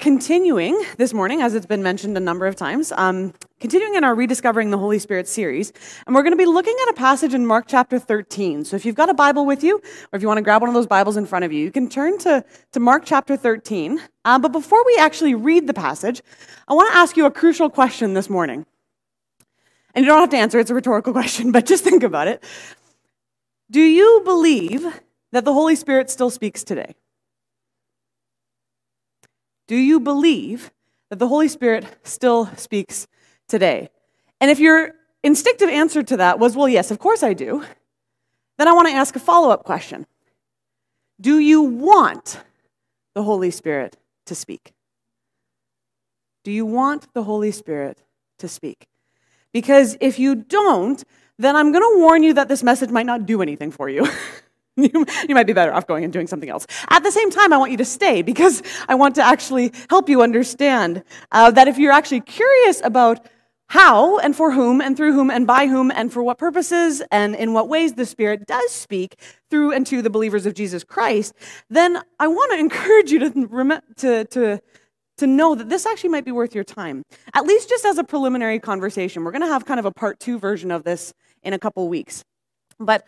Continuing 0.00 0.80
this 0.96 1.12
morning, 1.12 1.42
as 1.42 1.54
it's 1.54 1.66
been 1.66 1.82
mentioned 1.82 2.16
a 2.16 2.20
number 2.20 2.46
of 2.46 2.54
times, 2.54 2.92
um, 2.92 3.34
continuing 3.58 3.96
in 3.96 4.04
our 4.04 4.14
Rediscovering 4.14 4.70
the 4.70 4.78
Holy 4.78 5.00
Spirit 5.00 5.26
series. 5.26 5.72
And 6.06 6.14
we're 6.14 6.22
going 6.22 6.32
to 6.32 6.36
be 6.36 6.46
looking 6.46 6.76
at 6.82 6.90
a 6.90 6.92
passage 6.92 7.34
in 7.34 7.44
Mark 7.44 7.64
chapter 7.66 7.98
13. 7.98 8.64
So 8.64 8.76
if 8.76 8.86
you've 8.86 8.94
got 8.94 9.10
a 9.10 9.14
Bible 9.14 9.44
with 9.44 9.64
you, 9.64 9.76
or 9.76 10.16
if 10.16 10.22
you 10.22 10.28
want 10.28 10.38
to 10.38 10.42
grab 10.42 10.60
one 10.60 10.68
of 10.68 10.74
those 10.74 10.86
Bibles 10.86 11.16
in 11.16 11.26
front 11.26 11.44
of 11.44 11.52
you, 11.52 11.64
you 11.64 11.72
can 11.72 11.88
turn 11.88 12.16
to, 12.18 12.44
to 12.72 12.80
Mark 12.80 13.02
chapter 13.06 13.36
13. 13.36 14.00
Uh, 14.24 14.38
but 14.38 14.52
before 14.52 14.84
we 14.86 14.96
actually 14.98 15.34
read 15.34 15.66
the 15.66 15.74
passage, 15.74 16.22
I 16.68 16.74
want 16.74 16.92
to 16.92 16.96
ask 16.96 17.16
you 17.16 17.26
a 17.26 17.30
crucial 17.30 17.68
question 17.68 18.14
this 18.14 18.30
morning. 18.30 18.66
And 19.94 20.04
you 20.04 20.10
don't 20.10 20.20
have 20.20 20.30
to 20.30 20.36
answer, 20.36 20.60
it's 20.60 20.70
a 20.70 20.74
rhetorical 20.74 21.12
question, 21.14 21.50
but 21.50 21.66
just 21.66 21.82
think 21.82 22.04
about 22.04 22.28
it. 22.28 22.44
Do 23.68 23.80
you 23.80 24.22
believe 24.24 24.86
that 25.32 25.44
the 25.44 25.52
Holy 25.52 25.74
Spirit 25.74 26.08
still 26.08 26.30
speaks 26.30 26.62
today? 26.62 26.94
Do 29.68 29.76
you 29.76 30.00
believe 30.00 30.72
that 31.10 31.20
the 31.20 31.28
Holy 31.28 31.46
Spirit 31.46 31.86
still 32.02 32.46
speaks 32.56 33.06
today? 33.46 33.90
And 34.40 34.50
if 34.50 34.58
your 34.58 34.94
instinctive 35.22 35.68
answer 35.68 36.02
to 36.02 36.16
that 36.16 36.38
was, 36.38 36.56
well, 36.56 36.68
yes, 36.68 36.90
of 36.90 36.98
course 36.98 37.22
I 37.22 37.34
do, 37.34 37.64
then 38.56 38.66
I 38.66 38.72
want 38.72 38.88
to 38.88 38.94
ask 38.94 39.14
a 39.14 39.20
follow 39.20 39.50
up 39.50 39.64
question 39.64 40.06
Do 41.20 41.38
you 41.38 41.62
want 41.62 42.40
the 43.14 43.22
Holy 43.22 43.50
Spirit 43.50 43.96
to 44.26 44.34
speak? 44.34 44.72
Do 46.44 46.50
you 46.50 46.64
want 46.64 47.12
the 47.12 47.24
Holy 47.24 47.52
Spirit 47.52 48.02
to 48.38 48.48
speak? 48.48 48.88
Because 49.52 49.98
if 50.00 50.18
you 50.18 50.34
don't, 50.34 51.04
then 51.38 51.56
I'm 51.56 51.72
going 51.72 51.82
to 51.82 52.00
warn 52.00 52.22
you 52.22 52.32
that 52.34 52.48
this 52.48 52.62
message 52.62 52.90
might 52.90 53.06
not 53.06 53.26
do 53.26 53.42
anything 53.42 53.70
for 53.70 53.88
you. 53.88 54.08
you, 54.92 55.04
you 55.28 55.34
might 55.34 55.46
be 55.46 55.52
better 55.52 55.72
off 55.72 55.86
going 55.86 56.04
and 56.04 56.12
doing 56.12 56.26
something 56.26 56.48
else. 56.48 56.66
At 56.90 57.02
the 57.02 57.10
same 57.10 57.30
time, 57.30 57.52
I 57.52 57.56
want 57.56 57.72
you 57.72 57.76
to 57.78 57.84
stay 57.84 58.22
because 58.22 58.62
I 58.88 58.94
want 58.94 59.16
to 59.16 59.22
actually 59.22 59.72
help 59.90 60.08
you 60.08 60.22
understand 60.22 61.02
uh, 61.32 61.50
that 61.50 61.66
if 61.66 61.78
you're 61.78 61.92
actually 61.92 62.20
curious 62.20 62.80
about 62.84 63.26
how 63.70 64.18
and 64.18 64.34
for 64.34 64.52
whom 64.52 64.80
and 64.80 64.96
through 64.96 65.12
whom 65.12 65.30
and 65.30 65.46
by 65.46 65.66
whom 65.66 65.90
and 65.90 66.12
for 66.12 66.22
what 66.22 66.38
purposes 66.38 67.02
and 67.10 67.34
in 67.34 67.52
what 67.52 67.68
ways 67.68 67.94
the 67.94 68.06
Spirit 68.06 68.46
does 68.46 68.70
speak 68.70 69.20
through 69.50 69.72
and 69.72 69.86
to 69.86 70.00
the 70.00 70.08
believers 70.08 70.46
of 70.46 70.54
Jesus 70.54 70.84
Christ, 70.84 71.34
then 71.68 72.00
I 72.18 72.28
want 72.28 72.52
to 72.52 72.58
encourage 72.60 73.10
you 73.10 73.18
to, 73.18 73.82
to, 73.96 74.24
to, 74.24 74.60
to 75.18 75.26
know 75.26 75.54
that 75.54 75.68
this 75.68 75.84
actually 75.84 76.10
might 76.10 76.24
be 76.24 76.32
worth 76.32 76.54
your 76.54 76.64
time. 76.64 77.02
At 77.34 77.44
least 77.44 77.68
just 77.68 77.84
as 77.84 77.98
a 77.98 78.04
preliminary 78.04 78.58
conversation. 78.58 79.24
We're 79.24 79.32
going 79.32 79.42
to 79.42 79.48
have 79.48 79.66
kind 79.66 79.80
of 79.80 79.86
a 79.86 79.92
part 79.92 80.20
two 80.20 80.38
version 80.38 80.70
of 80.70 80.84
this 80.84 81.12
in 81.42 81.52
a 81.52 81.58
couple 81.58 81.86
weeks. 81.88 82.24
But 82.78 83.06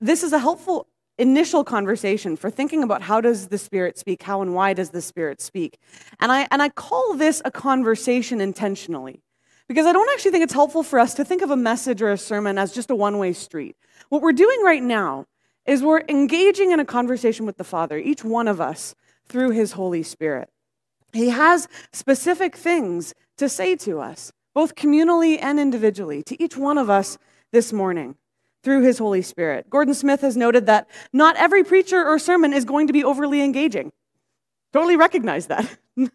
this 0.00 0.22
is 0.22 0.32
a 0.32 0.38
helpful 0.38 0.88
initial 1.18 1.64
conversation 1.64 2.36
for 2.36 2.50
thinking 2.50 2.82
about 2.82 3.02
how 3.02 3.20
does 3.20 3.48
the 3.48 3.58
spirit 3.58 3.96
speak 3.96 4.22
how 4.22 4.42
and 4.42 4.54
why 4.54 4.74
does 4.74 4.90
the 4.90 5.00
spirit 5.00 5.40
speak. 5.40 5.78
And 6.20 6.30
i 6.30 6.46
and 6.50 6.62
i 6.62 6.68
call 6.68 7.14
this 7.14 7.40
a 7.44 7.50
conversation 7.50 8.40
intentionally 8.40 9.22
because 9.66 9.86
i 9.86 9.92
don't 9.92 10.10
actually 10.12 10.30
think 10.32 10.44
it's 10.44 10.52
helpful 10.52 10.82
for 10.82 10.98
us 10.98 11.14
to 11.14 11.24
think 11.24 11.42
of 11.42 11.50
a 11.50 11.56
message 11.56 12.02
or 12.02 12.10
a 12.10 12.18
sermon 12.18 12.58
as 12.58 12.72
just 12.72 12.90
a 12.90 12.94
one-way 12.94 13.32
street. 13.32 13.76
What 14.10 14.22
we're 14.22 14.32
doing 14.32 14.62
right 14.62 14.82
now 14.82 15.26
is 15.64 15.82
we're 15.82 16.04
engaging 16.08 16.70
in 16.70 16.80
a 16.80 16.84
conversation 16.84 17.46
with 17.46 17.56
the 17.56 17.64
father 17.64 17.98
each 17.98 18.22
one 18.22 18.46
of 18.46 18.60
us 18.60 18.94
through 19.26 19.50
his 19.50 19.72
holy 19.72 20.02
spirit. 20.02 20.50
He 21.12 21.30
has 21.30 21.66
specific 21.92 22.56
things 22.56 23.14
to 23.38 23.48
say 23.48 23.74
to 23.76 24.00
us 24.00 24.32
both 24.54 24.74
communally 24.74 25.38
and 25.40 25.58
individually 25.58 26.22
to 26.24 26.42
each 26.42 26.56
one 26.56 26.78
of 26.78 26.90
us 26.90 27.18
this 27.52 27.72
morning 27.72 28.16
through 28.66 28.82
his 28.82 28.98
Holy 28.98 29.22
Spirit. 29.22 29.70
Gordon 29.70 29.94
Smith 29.94 30.22
has 30.22 30.36
noted 30.36 30.66
that 30.66 30.88
not 31.12 31.36
every 31.36 31.62
preacher 31.62 32.04
or 32.04 32.18
sermon 32.18 32.52
is 32.52 32.64
going 32.64 32.88
to 32.88 32.92
be 32.92 33.04
overly 33.04 33.40
engaging. 33.40 33.92
Totally 34.72 34.96
recognize 34.96 35.46
that. 35.46 35.78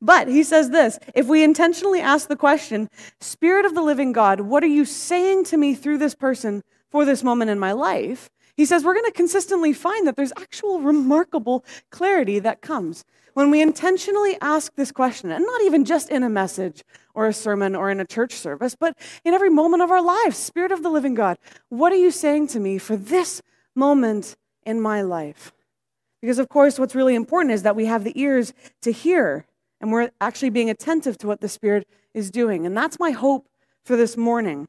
but 0.00 0.28
he 0.28 0.44
says 0.44 0.70
this 0.70 1.00
if 1.16 1.26
we 1.26 1.42
intentionally 1.42 2.00
ask 2.00 2.28
the 2.28 2.36
question, 2.36 2.88
Spirit 3.20 3.66
of 3.66 3.74
the 3.74 3.82
living 3.82 4.12
God, 4.12 4.42
what 4.42 4.62
are 4.62 4.68
you 4.68 4.84
saying 4.84 5.46
to 5.46 5.56
me 5.56 5.74
through 5.74 5.98
this 5.98 6.14
person 6.14 6.62
for 6.92 7.04
this 7.04 7.24
moment 7.24 7.50
in 7.50 7.58
my 7.58 7.72
life? 7.72 8.30
He 8.56 8.66
says 8.66 8.84
we're 8.84 8.94
going 8.94 9.06
to 9.06 9.10
consistently 9.10 9.72
find 9.72 10.06
that 10.06 10.14
there's 10.14 10.32
actual 10.36 10.82
remarkable 10.82 11.64
clarity 11.90 12.38
that 12.38 12.62
comes 12.62 13.04
when 13.34 13.50
we 13.50 13.60
intentionally 13.60 14.38
ask 14.40 14.76
this 14.76 14.92
question, 14.92 15.32
and 15.32 15.44
not 15.44 15.62
even 15.62 15.84
just 15.84 16.08
in 16.08 16.22
a 16.22 16.30
message 16.30 16.84
or 17.16 17.26
a 17.26 17.32
sermon 17.32 17.74
or 17.74 17.90
in 17.90 17.98
a 17.98 18.04
church 18.04 18.34
service, 18.34 18.76
but 18.78 18.96
in 19.24 19.34
every 19.34 19.48
moment 19.48 19.82
of 19.82 19.90
our 19.90 20.02
lives 20.02 20.36
Spirit 20.36 20.70
of 20.70 20.82
the 20.82 20.90
living 20.90 21.14
God, 21.14 21.38
what 21.70 21.90
are 21.90 21.96
you 21.96 22.10
saying 22.10 22.46
to 22.48 22.60
me 22.60 22.78
for 22.78 22.96
this 22.96 23.42
moment 23.74 24.36
in 24.64 24.80
my 24.80 25.00
life? 25.00 25.52
Because, 26.20 26.38
of 26.38 26.48
course, 26.48 26.78
what's 26.78 26.94
really 26.94 27.14
important 27.14 27.54
is 27.54 27.62
that 27.62 27.74
we 27.74 27.86
have 27.86 28.04
the 28.04 28.20
ears 28.20 28.52
to 28.82 28.92
hear 28.92 29.46
and 29.80 29.90
we're 29.90 30.10
actually 30.20 30.50
being 30.50 30.70
attentive 30.70 31.16
to 31.18 31.26
what 31.26 31.40
the 31.40 31.48
Spirit 31.48 31.88
is 32.12 32.30
doing. 32.30 32.66
And 32.66 32.76
that's 32.76 33.00
my 33.00 33.10
hope 33.10 33.48
for 33.84 33.96
this 33.96 34.16
morning. 34.16 34.68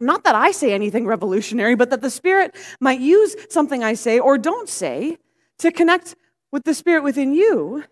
Not 0.00 0.24
that 0.24 0.34
I 0.34 0.50
say 0.50 0.72
anything 0.72 1.06
revolutionary, 1.06 1.76
but 1.76 1.90
that 1.90 2.02
the 2.02 2.10
Spirit 2.10 2.56
might 2.80 3.00
use 3.00 3.36
something 3.50 3.84
I 3.84 3.94
say 3.94 4.18
or 4.18 4.36
don't 4.36 4.68
say 4.68 5.18
to 5.58 5.70
connect 5.70 6.16
with 6.50 6.64
the 6.64 6.74
Spirit 6.74 7.04
within 7.04 7.34
you 7.34 7.84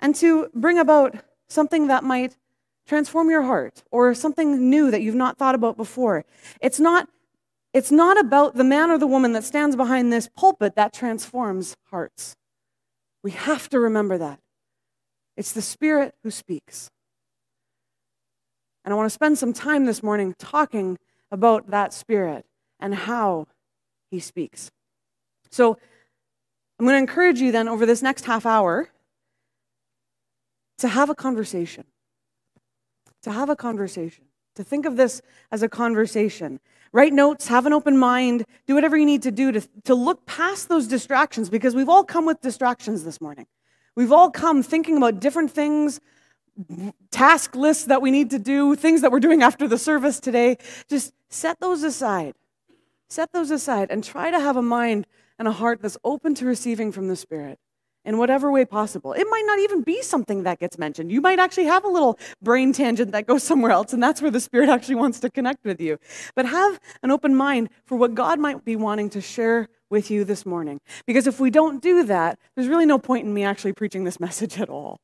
and 0.00 0.14
to 0.16 0.48
bring 0.54 0.78
about 0.78 1.14
something 1.48 1.86
that 1.86 2.04
might 2.04 2.36
transform 2.86 3.30
your 3.30 3.42
heart 3.42 3.82
or 3.90 4.14
something 4.14 4.68
new 4.70 4.90
that 4.90 5.02
you've 5.02 5.14
not 5.14 5.38
thought 5.38 5.54
about 5.54 5.76
before. 5.76 6.24
It's 6.60 6.80
not, 6.80 7.08
it's 7.72 7.90
not 7.90 8.18
about 8.18 8.56
the 8.56 8.64
man 8.64 8.90
or 8.90 8.98
the 8.98 9.06
woman 9.06 9.32
that 9.32 9.44
stands 9.44 9.76
behind 9.76 10.12
this 10.12 10.28
pulpit 10.36 10.74
that 10.76 10.92
transforms 10.92 11.76
hearts. 11.90 12.36
We 13.22 13.30
have 13.32 13.68
to 13.70 13.80
remember 13.80 14.18
that. 14.18 14.40
It's 15.36 15.52
the 15.52 15.62
Spirit 15.62 16.14
who 16.22 16.30
speaks. 16.30 16.90
And 18.84 18.92
I 18.92 18.96
want 18.96 19.06
to 19.06 19.14
spend 19.14 19.38
some 19.38 19.52
time 19.52 19.86
this 19.86 20.02
morning 20.02 20.34
talking 20.38 20.98
about 21.30 21.70
that 21.70 21.92
Spirit 21.92 22.44
and 22.80 22.94
how 22.94 23.46
He 24.10 24.18
speaks. 24.18 24.70
So 25.50 25.78
I'm 26.78 26.86
going 26.86 26.94
to 26.94 26.98
encourage 26.98 27.40
you 27.40 27.52
then 27.52 27.68
over 27.68 27.86
this 27.86 28.02
next 28.02 28.24
half 28.24 28.44
hour 28.44 28.90
to 30.78 30.88
have 30.88 31.10
a 31.10 31.14
conversation. 31.14 31.84
To 33.22 33.32
have 33.32 33.48
a 33.48 33.56
conversation. 33.56 34.24
To 34.56 34.64
think 34.64 34.84
of 34.86 34.96
this 34.96 35.22
as 35.50 35.62
a 35.62 35.68
conversation. 35.68 36.60
Write 36.92 37.12
notes, 37.14 37.48
have 37.48 37.64
an 37.64 37.72
open 37.72 37.96
mind, 37.96 38.44
do 38.66 38.74
whatever 38.74 38.98
you 38.98 39.06
need 39.06 39.22
to 39.22 39.30
do 39.30 39.50
to, 39.50 39.62
to 39.84 39.94
look 39.94 40.26
past 40.26 40.68
those 40.68 40.86
distractions 40.86 41.48
because 41.48 41.74
we've 41.74 41.88
all 41.88 42.04
come 42.04 42.26
with 42.26 42.42
distractions 42.42 43.02
this 43.02 43.20
morning. 43.20 43.46
We've 43.94 44.12
all 44.12 44.30
come 44.30 44.62
thinking 44.62 44.98
about 44.98 45.20
different 45.20 45.50
things, 45.50 46.00
task 47.10 47.56
lists 47.56 47.84
that 47.86 48.02
we 48.02 48.10
need 48.10 48.28
to 48.30 48.38
do, 48.38 48.76
things 48.76 49.00
that 49.00 49.10
we're 49.10 49.20
doing 49.20 49.42
after 49.42 49.66
the 49.66 49.78
service 49.78 50.20
today. 50.20 50.58
Just 50.88 51.14
set 51.30 51.60
those 51.60 51.82
aside. 51.82 52.34
Set 53.08 53.32
those 53.32 53.50
aside 53.50 53.88
and 53.90 54.04
try 54.04 54.30
to 54.30 54.40
have 54.40 54.56
a 54.56 54.62
mind 54.62 55.06
and 55.38 55.48
a 55.48 55.52
heart 55.52 55.80
that's 55.80 55.96
open 56.04 56.34
to 56.34 56.44
receiving 56.44 56.92
from 56.92 57.08
the 57.08 57.16
Spirit 57.16 57.58
in 58.04 58.18
whatever 58.18 58.50
way 58.50 58.64
possible. 58.64 59.12
It 59.12 59.26
might 59.30 59.44
not 59.46 59.58
even 59.60 59.82
be 59.82 60.02
something 60.02 60.42
that 60.42 60.58
gets 60.58 60.78
mentioned. 60.78 61.12
You 61.12 61.20
might 61.20 61.38
actually 61.38 61.66
have 61.66 61.84
a 61.84 61.88
little 61.88 62.18
brain 62.40 62.72
tangent 62.72 63.12
that 63.12 63.26
goes 63.26 63.42
somewhere 63.50 63.70
else, 63.70 63.92
and 63.92 64.02
that's 64.02 64.20
where 64.20 64.30
the 64.30 64.40
Spirit 64.40 64.68
actually 64.68 64.96
wants 64.96 65.20
to 65.20 65.30
connect 65.30 65.64
with 65.64 65.80
you. 65.80 65.98
But 66.34 66.46
have 66.46 66.80
an 67.02 67.10
open 67.10 67.34
mind 67.34 67.70
for 67.84 67.96
what 67.96 68.14
God 68.14 68.38
might 68.38 68.64
be 68.64 68.76
wanting 68.76 69.10
to 69.10 69.20
share 69.20 69.68
with 69.90 70.10
you 70.10 70.24
this 70.24 70.46
morning. 70.46 70.80
Because 71.06 71.26
if 71.26 71.38
we 71.38 71.50
don't 71.50 71.82
do 71.82 72.04
that, 72.04 72.38
there's 72.54 72.68
really 72.68 72.86
no 72.86 72.98
point 72.98 73.26
in 73.26 73.34
me 73.34 73.44
actually 73.44 73.74
preaching 73.74 74.04
this 74.04 74.18
message 74.26 74.58
at 74.58 74.68
all. 74.68 75.00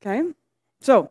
Okay? 0.00 0.22
So 0.80 1.10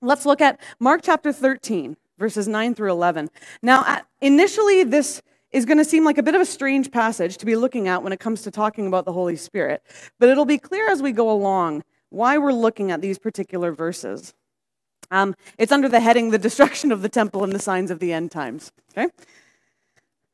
let's 0.00 0.24
look 0.24 0.40
at 0.40 0.60
Mark 0.78 1.02
chapter 1.02 1.32
13, 1.32 1.96
verses 2.18 2.48
9 2.48 2.74
through 2.74 2.92
11. 2.92 3.28
Now, 3.62 4.02
initially, 4.20 4.84
this 4.84 5.20
is 5.52 5.64
going 5.64 5.78
to 5.78 5.84
seem 5.84 6.04
like 6.04 6.18
a 6.18 6.22
bit 6.22 6.34
of 6.34 6.40
a 6.40 6.46
strange 6.46 6.90
passage 6.90 7.36
to 7.38 7.46
be 7.46 7.56
looking 7.56 7.88
at 7.88 8.02
when 8.02 8.12
it 8.12 8.20
comes 8.20 8.42
to 8.42 8.50
talking 8.50 8.86
about 8.86 9.04
the 9.04 9.12
Holy 9.12 9.36
Spirit, 9.36 9.82
but 10.18 10.28
it'll 10.28 10.44
be 10.44 10.58
clear 10.58 10.88
as 10.90 11.02
we 11.02 11.12
go 11.12 11.30
along 11.30 11.82
why 12.10 12.38
we're 12.38 12.52
looking 12.52 12.90
at 12.90 13.00
these 13.00 13.18
particular 13.18 13.72
verses. 13.72 14.34
Um, 15.10 15.34
it's 15.58 15.72
under 15.72 15.88
the 15.88 16.00
heading 16.00 16.30
The 16.30 16.38
Destruction 16.38 16.92
of 16.92 17.02
the 17.02 17.08
Temple 17.08 17.42
and 17.42 17.52
the 17.52 17.58
Signs 17.58 17.90
of 17.90 17.98
the 17.98 18.12
End 18.12 18.30
Times. 18.30 18.70
Okay? 18.92 19.08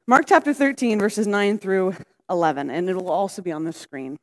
Mark 0.07 0.25
chapter 0.27 0.53
13, 0.53 0.99
verses 0.99 1.27
9 1.27 1.59
through 1.59 1.95
11, 2.29 2.71
and 2.71 2.89
it'll 2.89 3.11
also 3.11 3.43
be 3.43 3.53
on 3.53 3.65
the 3.65 3.73
screen. 3.73 4.19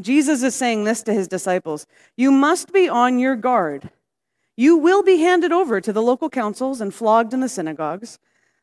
Jesus 0.00 0.42
is 0.42 0.54
saying 0.54 0.84
this 0.84 1.02
to 1.02 1.12
his 1.12 1.28
disciples 1.28 1.86
You 2.16 2.30
must 2.30 2.72
be 2.72 2.88
on 2.88 3.18
your 3.18 3.36
guard. 3.36 3.90
You 4.56 4.76
will 4.76 5.02
be 5.02 5.18
handed 5.18 5.52
over 5.52 5.80
to 5.80 5.92
the 5.92 6.02
local 6.02 6.28
councils 6.28 6.80
and 6.80 6.92
flogged 6.92 7.32
in 7.32 7.40
the 7.40 7.48
synagogues. 7.48 8.18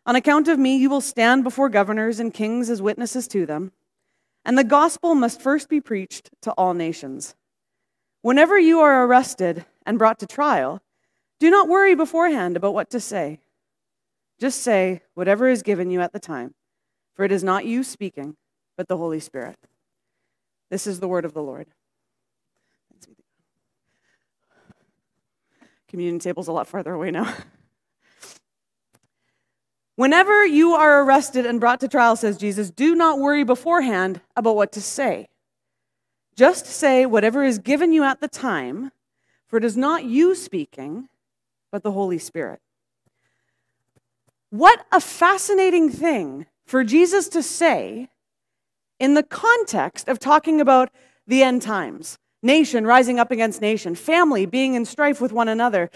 On 0.05 0.15
account 0.15 0.47
of 0.47 0.59
me, 0.59 0.77
you 0.77 0.89
will 0.89 1.01
stand 1.01 1.43
before 1.43 1.69
governors 1.69 2.19
and 2.19 2.33
kings 2.33 2.69
as 2.69 2.81
witnesses 2.81 3.27
to 3.29 3.45
them. 3.45 3.71
And 4.43 4.57
the 4.57 4.63
gospel 4.63 5.15
must 5.15 5.41
first 5.41 5.69
be 5.69 5.81
preached 5.81 6.29
to 6.41 6.51
all 6.51 6.73
nations. 6.73 7.35
Whenever 8.21 8.59
you 8.59 8.79
are 8.79 9.05
arrested 9.05 9.65
and 9.85 9.97
brought 9.97 10.19
to 10.19 10.27
trial, 10.27 10.81
do 11.39 11.49
not 11.49 11.67
worry 11.67 11.95
beforehand 11.95 12.55
about 12.55 12.73
what 12.73 12.89
to 12.91 12.99
say. 12.99 13.39
Just 14.39 14.61
say 14.61 15.01
whatever 15.13 15.47
is 15.47 15.63
given 15.63 15.89
you 15.89 16.01
at 16.01 16.13
the 16.13 16.19
time, 16.19 16.53
for 17.15 17.23
it 17.25 17.31
is 17.31 17.43
not 17.43 17.65
you 17.65 17.83
speaking, 17.83 18.35
but 18.77 18.87
the 18.87 18.97
Holy 18.97 19.19
Spirit. 19.19 19.57
This 20.69 20.85
is 20.85 20.99
the 20.99 21.07
word 21.07 21.25
of 21.25 21.33
the 21.33 21.41
Lord. 21.41 21.67
communion 25.95 26.19
table's 26.19 26.49
a 26.49 26.51
lot 26.51 26.67
farther 26.67 26.93
away 26.93 27.09
now. 27.09 27.33
Whenever 29.95 30.45
you 30.45 30.73
are 30.73 31.03
arrested 31.03 31.45
and 31.45 31.59
brought 31.59 31.79
to 31.79 31.87
trial, 31.87 32.15
says 32.15 32.37
Jesus, 32.37 32.69
do 32.69 32.95
not 32.95 33.19
worry 33.19 33.43
beforehand 33.43 34.21
about 34.35 34.55
what 34.55 34.71
to 34.73 34.81
say. 34.81 35.27
Just 36.35 36.65
say 36.65 37.05
whatever 37.05 37.43
is 37.43 37.59
given 37.59 37.93
you 37.93 38.03
at 38.03 38.19
the 38.19 38.27
time, 38.27 38.91
for 39.47 39.57
it 39.57 39.63
is 39.63 39.77
not 39.77 40.03
you 40.03 40.35
speaking, 40.35 41.07
but 41.71 41.81
the 41.81 41.93
Holy 41.93 42.17
Spirit. 42.17 42.59
What 44.49 44.85
a 44.91 44.99
fascinating 44.99 45.89
thing 45.89 46.45
for 46.65 46.83
Jesus 46.83 47.29
to 47.29 47.41
say 47.41 48.09
in 48.99 49.13
the 49.13 49.23
context 49.23 50.07
of 50.09 50.19
talking 50.19 50.59
about 50.59 50.89
the 51.27 51.41
end 51.41 51.61
times 51.61 52.17
nation 52.43 52.85
rising 52.85 53.19
up 53.19 53.31
against 53.31 53.59
nation, 53.59 53.95
family 53.95 54.45
being 54.45 54.75
in 54.75 54.85
strife 54.85 55.19
with 55.19 55.31
one 55.31 55.47
another, 55.47 55.89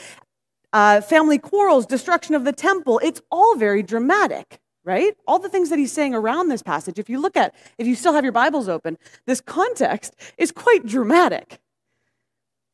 uh, 0.74 1.01
family 1.01 1.38
quarrels, 1.38 1.86
destruction 1.86 2.36
of 2.36 2.45
the 2.45 2.54
temple. 2.54 3.00
It's 3.04 3.21
all 3.31 3.56
very 3.56 3.83
dramatic, 3.83 4.60
right? 4.83 5.16
All 5.27 5.39
the 5.39 5.50
things 5.50 5.69
that 5.69 5.80
he's 5.80 5.92
saying 5.92 6.13
around 6.13 6.50
this 6.50 6.62
passage, 6.62 7.00
if 7.00 7.10
you 7.10 7.19
look 7.19 7.38
at, 7.38 7.54
if 7.77 7.88
you 7.88 7.95
still 7.95 8.13
have 8.13 8.24
your 8.24 8.33
Bibles 8.33 8.69
open, 8.69 8.98
this 9.25 9.42
context 9.42 10.16
is 10.38 10.51
quite 10.51 10.86
dramatic. 10.86 11.60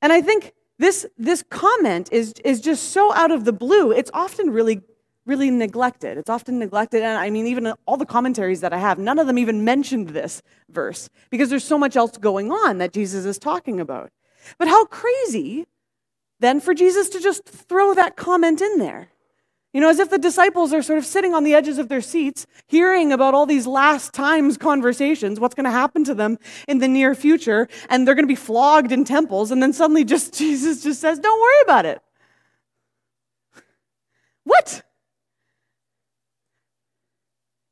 And 0.02 0.12
I 0.12 0.22
think 0.22 0.54
this, 0.78 1.06
this 1.18 1.44
comment 1.50 2.10
is, 2.12 2.34
is 2.44 2.62
just 2.62 2.92
so 2.92 3.14
out 3.14 3.32
of 3.32 3.46
the 3.46 3.54
blue, 3.54 3.92
it's 3.92 4.12
often 4.14 4.50
really 4.50 4.82
really 5.26 5.50
neglected. 5.50 6.18
It's 6.18 6.30
often 6.30 6.60
neglected. 6.60 7.02
And 7.02 7.18
I 7.18 7.30
mean, 7.30 7.48
even 7.48 7.74
all 7.86 7.98
the 7.98 8.06
commentaries 8.06 8.62
that 8.62 8.74
I 8.74 8.78
have, 8.78 9.00
none 9.00 9.20
of 9.20 9.28
them 9.28 9.38
even 9.38 9.64
mentioned 9.64 10.10
this 10.10 10.42
verse 10.70 11.10
because 11.30 11.50
there's 11.50 11.64
so 11.64 11.78
much 11.78 11.96
else 11.96 12.18
going 12.18 12.52
on 12.52 12.78
that 12.78 12.94
Jesus 12.94 13.26
is 13.26 13.40
talking 13.40 13.80
about. 13.80 14.12
But 14.58 14.68
how 14.68 14.86
crazy 14.86 15.66
then 16.40 16.60
for 16.60 16.74
Jesus 16.74 17.10
to 17.10 17.20
just 17.20 17.46
throw 17.46 17.94
that 17.94 18.16
comment 18.16 18.62
in 18.62 18.78
there. 18.78 19.10
You 19.76 19.82
know, 19.82 19.90
as 19.90 20.00
if 20.00 20.10
the 20.10 20.18
disciples 20.18 20.72
are 20.72 20.82
sort 20.82 21.00
of 21.00 21.06
sitting 21.06 21.34
on 21.34 21.44
the 21.44 21.54
edges 21.54 21.78
of 21.78 21.90
their 21.90 22.00
seats, 22.00 22.48
hearing 22.66 23.12
about 23.12 23.34
all 23.34 23.46
these 23.46 23.68
last 23.68 24.14
times 24.14 24.58
conversations, 24.58 25.38
what's 25.38 25.54
going 25.54 25.66
to 25.66 25.70
happen 25.72 26.06
to 26.06 26.14
them 26.14 26.40
in 26.66 26.78
the 26.80 26.88
near 26.88 27.14
future, 27.14 27.68
and 27.90 28.08
they're 28.08 28.16
going 28.16 28.24
to 28.24 28.28
be 28.28 28.36
flogged 28.36 28.94
in 28.94 29.04
temples, 29.04 29.52
and 29.52 29.62
then 29.62 29.74
suddenly 29.74 30.06
just 30.06 30.34
Jesus 30.38 30.82
just 30.82 31.02
says, 31.02 31.20
Don't 31.20 31.42
worry 31.42 31.62
about 31.64 31.86
it. 31.86 32.02
What? 34.46 34.84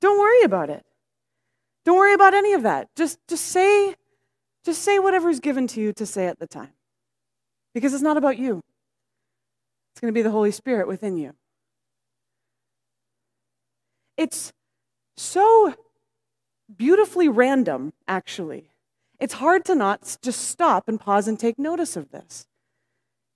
Don't 0.02 0.20
worry 0.20 0.44
about 0.44 0.70
it. 0.70 0.86
Don't 1.86 1.98
worry 1.98 2.14
about 2.14 2.34
any 2.34 2.52
of 2.52 2.64
that. 2.64 2.94
Just, 2.98 3.20
just 3.30 3.46
say, 3.46 3.96
just 4.66 4.82
say 4.82 5.00
whatever's 5.00 5.40
given 5.40 5.68
to 5.68 5.80
you 5.80 5.94
to 5.94 6.06
say 6.06 6.28
at 6.28 6.40
the 6.40 6.48
time. 6.48 6.74
Because 7.74 7.94
it's 7.94 8.04
not 8.04 8.18
about 8.18 8.38
you. 8.38 8.62
It's 9.92 10.02
going 10.02 10.12
to 10.12 10.18
be 10.18 10.22
the 10.22 10.32
Holy 10.32 10.52
Spirit 10.52 10.88
within 10.88 11.18
you. 11.18 11.34
It's 14.18 14.54
so 15.18 15.76
beautifully 16.76 17.28
random, 17.28 17.94
actually. 18.08 18.70
It's 19.20 19.36
hard 19.36 19.66
to 19.66 19.76
not 19.76 20.18
just 20.22 20.42
stop 20.50 20.88
and 20.88 21.00
pause 21.00 21.28
and 21.28 21.40
take 21.40 21.58
notice 21.58 21.96
of 21.96 22.12
this. 22.12 22.48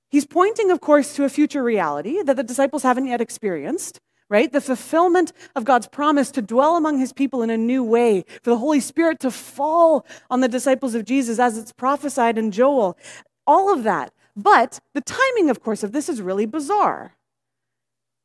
He's 0.09 0.25
pointing, 0.25 0.71
of 0.71 0.81
course, 0.81 1.15
to 1.15 1.23
a 1.23 1.29
future 1.29 1.63
reality 1.63 2.21
that 2.21 2.35
the 2.35 2.43
disciples 2.43 2.83
haven't 2.83 3.07
yet 3.07 3.21
experienced 3.21 3.99
right? 4.29 4.51
The 4.51 4.61
fulfillment 4.61 5.31
of 5.55 5.65
God's 5.65 5.87
promise 5.87 6.31
to 6.31 6.41
dwell 6.41 6.75
among 6.75 6.99
his 6.99 7.13
people 7.13 7.41
in 7.41 7.49
a 7.49 7.57
new 7.57 7.83
way, 7.83 8.25
for 8.41 8.49
the 8.49 8.57
Holy 8.57 8.79
Spirit 8.79 9.19
to 9.21 9.31
fall 9.31 10.05
on 10.29 10.41
the 10.41 10.47
disciples 10.47 10.95
of 10.95 11.05
Jesus 11.05 11.39
as 11.39 11.57
it's 11.57 11.71
prophesied 11.71 12.37
in 12.37 12.51
Joel. 12.51 12.97
All 13.45 13.73
of 13.73 13.83
that. 13.83 14.11
But 14.37 14.79
the 14.93 15.01
timing, 15.01 15.49
of 15.49 15.63
course, 15.63 15.81
of 15.81 15.91
this 15.91 16.07
is 16.07 16.21
really 16.21 16.45
bizarre. 16.45 17.15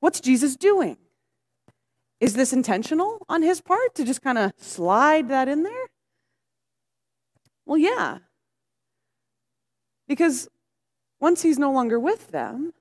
What's 0.01 0.21
Jesus 0.21 0.57
doing? 0.57 0.99
Is 2.21 2.35
this 2.35 2.53
intentional 2.53 3.25
on 3.31 3.43
his 3.43 3.63
part 3.63 3.95
to 3.95 4.05
just 4.05 4.21
kind 4.21 4.37
of 4.37 4.53
slide 4.59 5.31
that 5.31 5.49
in 5.49 5.63
there? 5.63 5.89
Well, 7.65 7.79
yeah. 7.79 8.19
Because 10.07 10.49
once 11.19 11.41
he's 11.41 11.59
no 11.59 11.73
longer 11.73 11.99
with 11.99 12.31
them, 12.31 12.75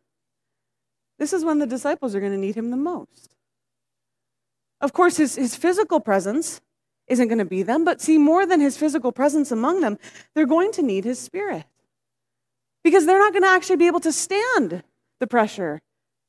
this 1.17 1.31
is 1.31 1.45
when 1.45 1.59
the 1.59 1.67
disciples 1.67 2.13
are 2.13 2.19
going 2.19 2.33
to 2.33 2.37
need 2.37 2.55
him 2.55 2.69
the 2.69 2.77
most. 2.77 3.35
Of 4.81 4.91
course, 4.91 5.17
his, 5.17 5.35
his 5.35 5.55
physical 5.55 6.01
presence 6.01 6.59
isn't 7.07 7.29
going 7.29 7.37
to 7.37 7.45
be 7.45 7.63
them, 7.63 7.85
but 7.85 8.01
see, 8.01 8.17
more 8.17 8.45
than 8.45 8.59
his 8.59 8.77
physical 8.77 9.11
presence 9.11 9.51
among 9.51 9.79
them, 9.79 9.97
they're 10.33 10.45
going 10.45 10.71
to 10.73 10.81
need 10.81 11.05
his 11.05 11.19
spirit. 11.19 11.65
Because 12.83 13.05
they're 13.05 13.19
not 13.19 13.33
going 13.33 13.43
to 13.43 13.49
actually 13.49 13.75
be 13.77 13.87
able 13.87 13.99
to 14.01 14.11
stand 14.11 14.83
the 15.19 15.27
pressure 15.27 15.81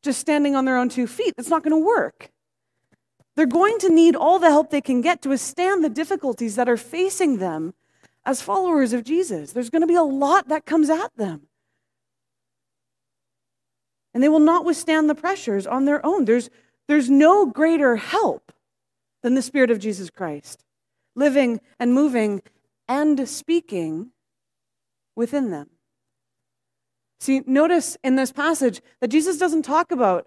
just 0.03 0.21
standing 0.21 0.55
on 0.55 0.65
their 0.65 0.77
own 0.77 0.89
two 0.89 1.07
feet. 1.07 1.35
It's 1.39 1.49
not 1.49 1.63
going 1.63 1.73
to 1.73 1.87
work. 1.87 2.31
They're 3.37 3.47
going 3.47 3.79
to 3.79 3.89
need 3.89 4.15
all 4.15 4.39
the 4.39 4.51
help 4.51 4.71
they 4.71 4.81
can 4.81 5.01
get 5.01 5.23
to 5.23 5.31
withstand 5.31 5.83
the 5.83 5.89
difficulties 5.89 6.57
that 6.57 6.69
are 6.69 6.77
facing 6.77 7.39
them 7.39 7.73
as 8.27 8.43
followers 8.43 8.93
of 8.93 9.05
Jesus. 9.05 9.53
There's 9.53 9.71
going 9.71 9.81
to 9.81 9.87
be 9.87 9.95
a 9.95 10.03
lot 10.03 10.49
that 10.49 10.67
comes 10.67 10.91
at 10.91 11.17
them 11.17 11.49
and 14.15 14.23
they 14.23 14.29
will 14.29 14.41
not 14.41 14.65
withstand 14.65 15.09
the 15.09 15.15
pressures 15.15 15.67
on 15.67 15.85
their 15.85 16.05
own. 16.05 16.25
There's, 16.25 16.51
there's 16.89 17.09
no 17.09 17.47
greater 17.47 17.97
help 17.97 18.53
than 19.23 19.35
the 19.35 19.43
Spirit 19.43 19.71
of 19.71 19.79
Jesus 19.79 20.11
Christ, 20.11 20.65
living 21.15 21.61
and 21.79 21.95
moving 21.95 22.43
and 22.89 23.29
speaking 23.29 24.11
within 25.17 25.51
them. 25.51 25.71
See, 27.23 27.45
notice 27.47 27.97
in 28.03 28.17
this 28.17 28.33
passage 28.33 28.81
that 29.01 29.07
Jesus 29.07 29.39
doesn't 29.39 29.63
talk 29.63 29.93
about 29.93 30.27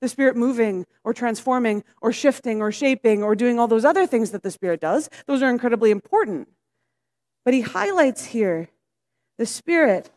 the 0.00 0.08
Spirit 0.08 0.36
moving 0.36 0.86
or 1.02 1.12
transforming 1.12 1.82
or 2.00 2.12
shifting 2.12 2.62
or 2.62 2.70
shaping 2.70 3.20
or 3.20 3.34
doing 3.34 3.58
all 3.58 3.66
those 3.66 3.84
other 3.84 4.06
things 4.06 4.30
that 4.30 4.44
the 4.44 4.52
Spirit 4.52 4.80
does. 4.80 5.10
Those 5.26 5.42
are 5.42 5.50
incredibly 5.50 5.90
important. 5.90 6.46
But 7.44 7.52
he 7.52 7.62
highlights 7.62 8.26
here 8.26 8.68
the 9.38 9.44
Spirit 9.44 10.12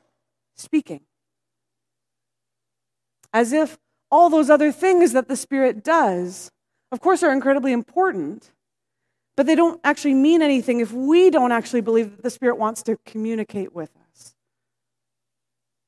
speaking 0.55 1.01
as 3.33 3.51
if 3.51 3.79
all 4.11 4.29
those 4.29 4.51
other 4.51 4.71
things 4.71 5.13
that 5.13 5.29
the 5.29 5.35
Spirit 5.35 5.83
does, 5.83 6.51
of 6.91 6.99
course, 6.99 7.23
are 7.23 7.33
incredibly 7.33 7.71
important, 7.71 8.51
but 9.35 9.47
they 9.47 9.55
don't 9.55 9.81
actually 9.83 10.13
mean 10.13 10.43
anything 10.43 10.79
if 10.79 10.91
we 10.91 11.31
don't 11.31 11.51
actually 11.51 11.81
believe 11.81 12.11
that 12.11 12.21
the 12.21 12.29
Spirit 12.29 12.59
wants 12.59 12.83
to 12.83 12.97
communicate 13.03 13.73
with 13.73 13.89
us. 13.95 13.98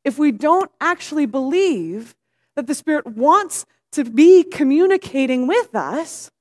If 0.03 0.17
we 0.17 0.31
don't 0.31 0.71
actually 0.79 1.25
believe 1.25 2.15
that 2.55 2.67
the 2.67 2.75
Spirit 2.75 3.05
wants 3.05 3.65
to 3.91 4.03
be 4.03 4.43
communicating 4.43 5.47
with 5.47 5.75
us, 5.75 6.31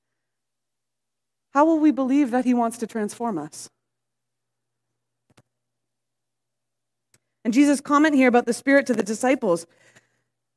how 1.53 1.65
will 1.65 1.79
we 1.79 1.91
believe 1.91 2.31
that 2.31 2.45
He 2.45 2.53
wants 2.53 2.77
to 2.79 2.87
transform 2.87 3.37
us? 3.37 3.69
And 7.43 7.53
Jesus' 7.53 7.81
comment 7.81 8.15
here 8.15 8.27
about 8.27 8.45
the 8.45 8.53
Spirit 8.53 8.85
to 8.87 8.93
the 8.93 9.03
disciples 9.03 9.65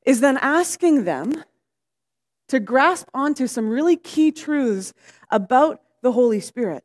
is 0.05 0.21
then 0.21 0.37
asking 0.39 1.05
them 1.05 1.45
to 2.49 2.61
grasp 2.61 3.09
onto 3.15 3.47
some 3.47 3.71
really 3.71 3.97
key 3.97 4.31
truths 4.31 4.93
about 5.31 5.81
the 6.03 6.13
Holy 6.13 6.41
Spirit 6.41 6.85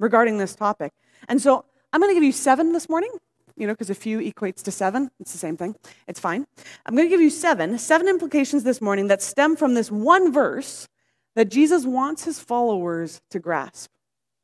regarding 0.00 0.38
this 0.38 0.54
topic. 0.54 0.92
And 1.28 1.40
so 1.40 1.64
I'm 1.92 2.00
going 2.00 2.10
to 2.10 2.14
give 2.14 2.24
you 2.24 2.32
seven 2.32 2.72
this 2.72 2.88
morning, 2.88 3.10
you 3.56 3.66
know, 3.66 3.72
because 3.72 3.90
a 3.90 3.94
few 3.94 4.18
equates 4.20 4.62
to 4.64 4.70
seven. 4.70 5.10
It's 5.20 5.32
the 5.32 5.38
same 5.38 5.56
thing. 5.56 5.74
It's 6.06 6.20
fine. 6.20 6.46
I'm 6.84 6.94
going 6.94 7.06
to 7.06 7.10
give 7.10 7.20
you 7.20 7.30
seven, 7.30 7.78
seven 7.78 8.08
implications 8.08 8.64
this 8.64 8.80
morning 8.80 9.08
that 9.08 9.22
stem 9.22 9.56
from 9.56 9.74
this 9.74 9.90
one 9.90 10.32
verse 10.32 10.88
that 11.34 11.50
Jesus 11.50 11.84
wants 11.84 12.24
his 12.24 12.40
followers 12.40 13.20
to 13.30 13.38
grasp. 13.38 13.90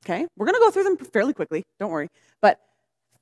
Okay? 0.05 0.27
We're 0.37 0.47
going 0.47 0.57
to 0.57 0.61
go 0.61 0.71
through 0.71 0.85
them 0.85 0.97
fairly 0.97 1.33
quickly. 1.33 1.65
Don't 1.79 1.91
worry. 1.91 2.09
But 2.41 2.61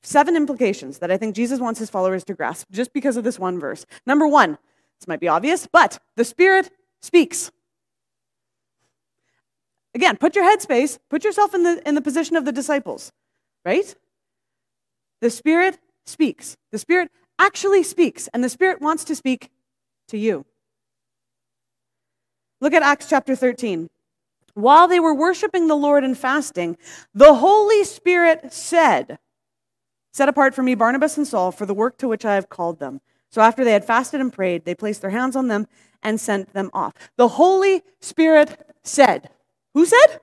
seven 0.03 0.37
implications 0.37 0.99
that 0.99 1.11
I 1.11 1.17
think 1.17 1.35
Jesus 1.35 1.61
wants 1.61 1.79
his 1.79 1.91
followers 1.91 2.25
to 2.25 2.35
grasp 2.35 2.69
just 2.71 2.93
because 2.93 3.17
of 3.17 3.25
this 3.25 3.39
one 3.39 3.59
verse. 3.59 3.85
Number 4.07 4.27
one, 4.27 4.59
this 4.99 5.09
might 5.09 5.21
be 5.21 5.29
obvious, 5.29 5.67
but 5.67 5.99
the 6.17 6.25
Spirit 6.25 6.71
speaks. 7.01 7.51
Again, 9.95 10.17
put 10.17 10.37
your 10.37 10.45
headspace, 10.45 10.99
put 11.09 11.25
yourself 11.25 11.55
in 11.55 11.65
the, 11.65 11.83
in 11.87 11.95
the 11.95 12.01
position 12.01 12.37
of 12.37 12.45
the 12.45 12.53
disciples, 12.53 13.13
right? 13.65 13.95
The 15.21 15.31
Spirit 15.31 15.79
speaks. 16.07 16.57
The 16.73 16.79
Spirit 16.79 17.11
actually 17.39 17.83
speaks, 17.83 18.29
and 18.33 18.43
the 18.43 18.49
Spirit 18.49 18.81
wants 18.81 19.05
to 19.05 19.15
speak 19.15 19.51
to 20.09 20.19
you. 20.19 20.45
Look 22.61 22.75
at 22.75 22.83
Acts 22.83 23.09
chapter 23.09 23.35
13. 23.35 23.89
While 24.55 24.89
they 24.89 25.01
were 25.01 25.15
worshiping 25.15 25.69
the 25.69 25.77
Lord 25.77 26.05
and 26.05 26.17
fasting, 26.17 26.77
the 27.15 27.35
Holy 27.35 27.85
Spirit 27.85 28.53
said, 28.53 29.19
Set 30.13 30.29
apart 30.29 30.55
for 30.55 30.63
me 30.63 30.75
Barnabas 30.75 31.17
and 31.17 31.27
Saul 31.27 31.53
for 31.53 31.67
the 31.67 31.75
work 31.75 31.97
to 31.99 32.09
which 32.09 32.25
I 32.25 32.35
have 32.35 32.49
called 32.49 32.79
them. 32.79 33.01
So 33.31 33.41
after 33.41 33.65
they 33.65 33.73
had 33.73 33.85
fasted 33.85 34.21
and 34.21 34.33
prayed, 34.33 34.65
they 34.65 34.75
placed 34.75 35.03
their 35.03 35.11
hands 35.11 35.37
on 35.37 35.49
them 35.49 35.69
and 36.03 36.21
sent 36.21 36.53
them 36.53 36.71
off. 36.75 36.95
The 37.17 37.29
Holy 37.29 37.83
Spirit 38.01 38.59
said, 38.83 39.31
Who 39.75 39.87
said? 39.87 40.21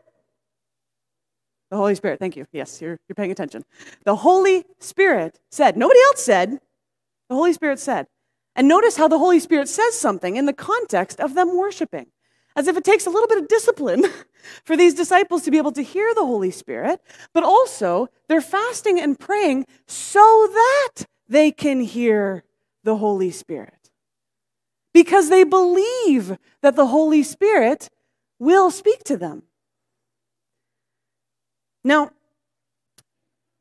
The 1.69 1.77
Holy 1.77 1.95
Spirit. 1.95 2.19
Thank 2.19 2.35
you. 2.35 2.45
Yes, 2.51 2.81
you're, 2.81 2.99
you're 3.07 3.15
paying 3.15 3.31
attention. 3.31 3.63
The 4.05 4.15
Holy 4.17 4.65
Spirit 4.79 5.39
said, 5.51 5.75
nobody 5.75 5.99
else 6.05 6.23
said. 6.23 6.59
The 7.29 7.35
Holy 7.35 7.53
Spirit 7.53 7.79
said. 7.79 8.07
And 8.55 8.67
notice 8.67 8.97
how 8.97 9.07
the 9.07 9.19
Holy 9.19 9.39
Spirit 9.39 9.67
says 9.67 9.97
something 9.97 10.35
in 10.35 10.45
the 10.45 10.53
context 10.53 11.19
of 11.19 11.35
them 11.35 11.55
worshiping, 11.55 12.07
as 12.55 12.67
if 12.67 12.77
it 12.77 12.83
takes 12.83 13.05
a 13.05 13.09
little 13.09 13.27
bit 13.27 13.37
of 13.37 13.47
discipline 13.47 14.03
for 14.63 14.75
these 14.75 14.93
disciples 14.93 15.43
to 15.43 15.51
be 15.51 15.57
able 15.57 15.73
to 15.73 15.83
hear 15.83 16.13
the 16.15 16.25
Holy 16.25 16.51
Spirit, 16.51 17.01
but 17.33 17.43
also 17.43 18.07
they're 18.27 18.41
fasting 18.41 18.99
and 18.99 19.19
praying 19.19 19.65
so 19.85 20.47
that 20.51 21.05
they 21.27 21.51
can 21.51 21.81
hear 21.81 22.43
the 22.83 22.97
Holy 22.97 23.29
Spirit. 23.29 23.91
Because 24.93 25.29
they 25.29 25.43
believe 25.43 26.37
that 26.61 26.75
the 26.75 26.87
Holy 26.87 27.21
Spirit 27.21 27.89
will 28.39 28.71
speak 28.71 29.03
to 29.03 29.17
them. 29.17 29.43
Now, 31.87 32.11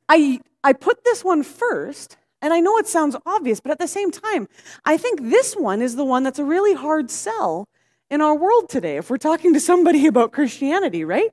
I, 0.09 0.41
I 0.65 0.73
put 0.73 1.05
this 1.05 1.23
one 1.23 1.45
first, 1.45 2.17
and 2.43 2.53
I 2.53 2.59
know 2.59 2.77
it 2.77 2.89
sounds 2.89 3.15
obvious, 3.25 3.61
but 3.61 3.71
at 3.71 3.79
the 3.79 3.87
same 3.87 4.11
time, 4.11 4.49
I 4.85 4.97
think 4.97 5.31
this 5.31 5.55
one 5.55 5.81
is 5.81 5.95
the 5.95 6.05
one 6.05 6.25
that's 6.25 6.41
a 6.41 6.45
really 6.45 6.75
hard 6.75 7.09
sell 7.09 7.69
in 8.11 8.21
our 8.21 8.37
world 8.37 8.69
today 8.69 8.97
if 8.97 9.11
we're 9.11 9.17
talking 9.17 9.55
to 9.55 9.61
somebody 9.61 10.07
about 10.13 10.33
Christianity, 10.33 11.05
right? 11.05 11.31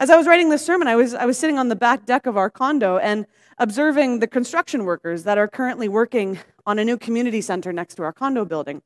As 0.00 0.10
I 0.10 0.16
was 0.16 0.26
writing 0.26 0.50
this 0.50 0.66
sermon, 0.66 0.88
I 0.88 0.96
was, 0.96 1.14
I 1.14 1.26
was 1.26 1.38
sitting 1.38 1.58
on 1.60 1.68
the 1.68 1.76
back 1.76 2.04
deck 2.04 2.26
of 2.26 2.36
our 2.36 2.50
condo 2.50 2.98
and 2.98 3.26
observing 3.58 4.18
the 4.18 4.26
construction 4.26 4.84
workers 4.84 5.22
that 5.22 5.38
are 5.38 5.46
currently 5.46 5.88
working 5.88 6.40
on 6.66 6.80
a 6.80 6.84
new 6.84 6.98
community 6.98 7.40
center 7.40 7.72
next 7.72 7.94
to 7.94 8.02
our 8.02 8.12
condo 8.12 8.44
building. 8.44 8.82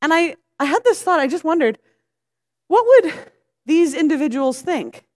And 0.00 0.14
I, 0.14 0.36
I 0.60 0.66
had 0.66 0.84
this 0.84 1.02
thought, 1.02 1.18
I 1.18 1.26
just 1.26 1.42
wondered, 1.42 1.76
what 2.68 2.84
would 2.86 3.14
these 3.66 3.94
individuals 3.94 4.62
think 4.62 5.07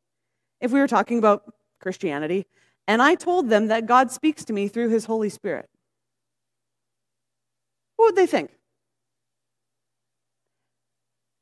if 0.63 0.71
we 0.71 0.81
were 0.81 0.89
talking 0.89 1.19
about 1.19 1.53
Christianity 1.81 2.47
and 2.89 3.03
I 3.03 3.15
told 3.15 3.49
them 3.49 3.69
that 3.69 3.87
God 3.87 4.11
speaks 4.11 4.45
to 4.47 4.53
me 4.53 4.69
through 4.69 4.89
his 4.89 5.05
Holy 5.05 5.29
Spirit? 5.29 5.69
What 7.97 8.07
would 8.07 8.17
they 8.17 8.27
think? 8.27 8.51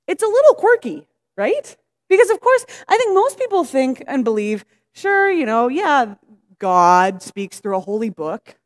It's 0.09 0.23
a 0.23 0.27
little 0.27 0.55
quirky, 0.55 1.07
right? 1.37 1.77
Because, 2.09 2.31
of 2.31 2.41
course, 2.41 2.67
I 2.89 2.97
think 2.97 3.15
most 3.15 3.39
people 3.39 3.63
think 3.65 4.03
and 4.09 4.25
believe, 4.25 4.65
sure, 4.93 5.31
you 5.31 5.47
know, 5.47 5.69
yeah, 5.69 6.17
God 6.59 7.23
speaks 7.23 7.61
through 7.61 7.77
a 7.77 7.81
holy 7.81 8.11
book, 8.11 8.57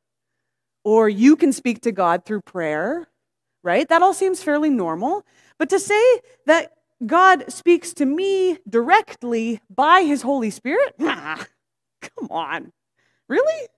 or 0.84 1.08
you 1.08 1.36
can 1.36 1.52
speak 1.52 1.82
to 1.82 1.92
God 1.92 2.24
through 2.24 2.40
prayer, 2.40 3.08
right? 3.62 3.88
That 3.88 4.02
all 4.02 4.14
seems 4.14 4.42
fairly 4.42 4.70
normal. 4.70 5.24
But 5.58 5.68
to 5.70 5.78
say 5.78 6.20
that 6.46 6.72
God 7.06 7.52
speaks 7.52 7.92
to 7.94 8.06
me 8.06 8.58
directly 8.68 9.60
by 9.68 10.02
his 10.02 10.22
Holy 10.22 10.50
Spirit, 10.50 10.94
nah, 10.98 11.36
come 12.00 12.28
on. 12.30 12.72
Really? 13.28 13.68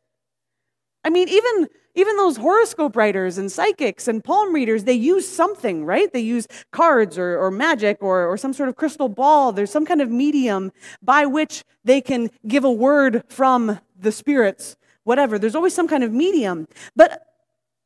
I 1.05 1.11
mean, 1.11 1.29
even 1.29 1.69
even 1.97 2.17
those 2.19 2.37
horoscope 2.37 2.95
writers 2.95 3.39
and 3.39 3.51
psychics 3.51 4.07
and 4.07 4.23
palm 4.23 4.55
readers, 4.55 4.85
they 4.85 4.93
use 4.93 5.27
something, 5.27 5.85
right? 5.87 6.13
They 6.13 6.21
use 6.21 6.47
cards 6.71 7.17
or, 7.17 7.39
or 7.39 7.51
magic 7.51 8.03
or, 8.03 8.27
or 8.27 8.37
some 8.37 8.53
sort 8.53 8.69
of 8.69 8.77
crystal 8.77 9.09
ball. 9.09 9.51
There's 9.51 9.71
some 9.71 9.87
kind 9.87 10.03
of 10.03 10.11
medium 10.11 10.73
by 11.03 11.25
which 11.25 11.65
they 11.85 12.03
can 12.03 12.31
give 12.47 12.65
a 12.65 12.71
word 12.71 13.23
from 13.29 13.81
the 13.99 14.13
spirits, 14.13 14.77
whatever. 15.05 15.39
There's 15.39 15.55
always 15.55 15.75
some 15.75 15.89
kind 15.89 16.05
of 16.05 16.13
medium. 16.13 16.69
But 16.95 17.23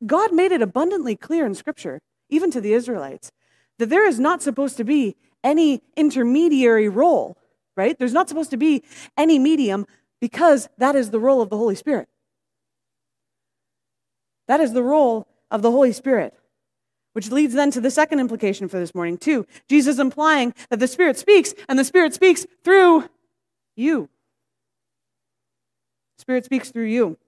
God 0.05 0.33
made 0.33 0.51
it 0.51 0.61
abundantly 0.61 1.15
clear 1.15 1.47
in 1.47 1.55
Scripture, 1.55 2.01
even 2.29 2.51
to 2.51 2.61
the 2.61 2.73
Israelites, 2.73 3.31
that 3.79 3.91
there 3.91 4.07
is 4.07 4.19
not 4.19 4.43
supposed 4.43 4.77
to 4.79 4.85
be 4.85 5.15
any 5.43 5.83
intermediary 5.97 6.89
role, 6.89 7.37
right? 7.77 7.99
There's 7.99 8.13
not 8.13 8.29
supposed 8.29 8.51
to 8.51 8.57
be 8.57 8.83
any 9.17 9.39
medium 9.39 9.87
because 10.21 10.69
that 10.79 10.95
is 10.95 11.11
the 11.11 11.21
role 11.21 11.41
of 11.41 11.51
the 11.51 11.57
Holy 11.57 11.75
Spirit. 11.75 12.09
That 14.49 14.61
is 14.61 14.73
the 14.73 14.83
role 14.83 15.29
of 15.51 15.63
the 15.63 15.71
Holy 15.71 15.93
Spirit. 15.93 16.35
Which 17.13 17.31
leads 17.31 17.55
then 17.55 17.71
to 17.73 17.81
the 17.81 17.91
second 17.91 18.21
implication 18.21 18.69
for 18.69 18.79
this 18.79 18.95
morning, 18.95 19.19
too. 19.19 19.47
Jesus 19.69 19.99
implying 19.99 20.55
that 20.69 20.79
the 20.79 20.87
Spirit 20.87 21.19
speaks, 21.19 21.55
and 21.69 21.79
the 21.79 21.85
Spirit 21.85 22.15
speaks 22.15 22.47
through 22.63 23.09
you. 23.77 24.09
Spirit 26.19 26.45
speaks 26.45 26.71
through 26.71 26.87
you. 26.87 27.19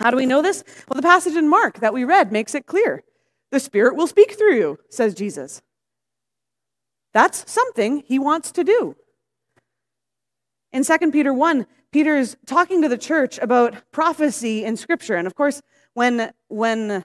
How 0.00 0.10
do 0.10 0.16
we 0.16 0.26
know 0.26 0.42
this? 0.42 0.64
Well, 0.88 0.96
the 0.96 1.06
passage 1.06 1.36
in 1.36 1.48
Mark 1.48 1.78
that 1.80 1.94
we 1.94 2.02
read 2.02 2.32
makes 2.32 2.54
it 2.54 2.66
clear. 2.66 3.04
The 3.52 3.60
Spirit 3.60 3.94
will 3.94 4.06
speak 4.08 4.32
through 4.32 4.56
you, 4.56 4.78
says 4.88 5.14
Jesus. 5.14 5.62
That's 7.12 7.50
something 7.50 8.02
he 8.06 8.18
wants 8.18 8.52
to 8.52 8.64
do. 8.64 8.96
In 10.72 10.84
2 10.84 11.10
Peter 11.10 11.32
1, 11.32 11.66
Peter 11.92 12.16
is 12.16 12.36
talking 12.46 12.80
to 12.80 12.88
the 12.88 12.96
church 12.96 13.38
about 13.38 13.74
prophecy 13.92 14.64
in 14.64 14.76
Scripture. 14.76 15.16
And 15.16 15.26
of 15.26 15.34
course, 15.34 15.60
when, 15.92 16.32
when 16.48 17.04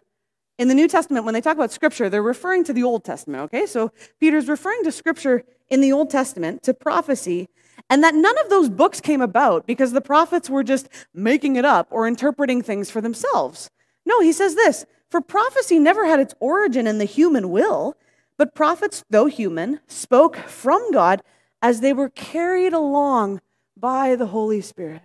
in 0.58 0.70
the 0.70 0.74
New 0.74 0.88
Testament, 0.88 1.26
when 1.26 1.34
they 1.34 1.42
talk 1.42 1.58
about 1.58 1.72
Scripture, 1.72 2.10
they're 2.10 2.24
referring 2.24 2.64
to 2.64 2.74
the 2.74 2.84
Old 2.84 3.04
Testament, 3.04 3.44
okay? 3.44 3.66
So 3.66 3.92
Peter's 4.20 4.48
referring 4.48 4.84
to 4.84 4.92
Scripture 4.92 5.44
in 5.70 5.82
the 5.82 5.92
Old 5.92 6.10
Testament, 6.10 6.64
to 6.64 6.74
prophecy, 6.74 7.50
and 7.90 8.02
that 8.04 8.16
none 8.16 8.38
of 8.40 8.50
those 8.50 8.70
books 8.70 9.02
came 9.02 9.22
about 9.22 9.68
because 9.68 9.92
the 9.92 10.02
prophets 10.02 10.50
were 10.50 10.64
just 10.64 10.88
making 11.14 11.58
it 11.58 11.66
up 11.66 11.88
or 11.92 12.08
interpreting 12.08 12.62
things 12.62 12.90
for 12.90 13.02
themselves. 13.02 13.70
No, 14.06 14.22
he 14.22 14.32
says 14.32 14.56
this 14.56 14.86
For 15.10 15.20
prophecy 15.20 15.78
never 15.78 16.06
had 16.06 16.22
its 16.22 16.34
origin 16.40 16.88
in 16.88 16.98
the 16.98 17.06
human 17.06 17.50
will, 17.50 17.98
but 18.38 18.56
prophets, 18.56 19.03
though 19.10 19.25
human, 19.25 19.79
spoke 19.88 20.36
from 20.38 20.91
God 20.91 21.22
as 21.62 21.82
they 21.82 21.94
were 21.94 22.10
carried 22.10 22.74
along 22.74 23.41
by 23.75 24.15
the 24.15 24.27
Holy 24.27 24.62
Spirit. 24.62 25.01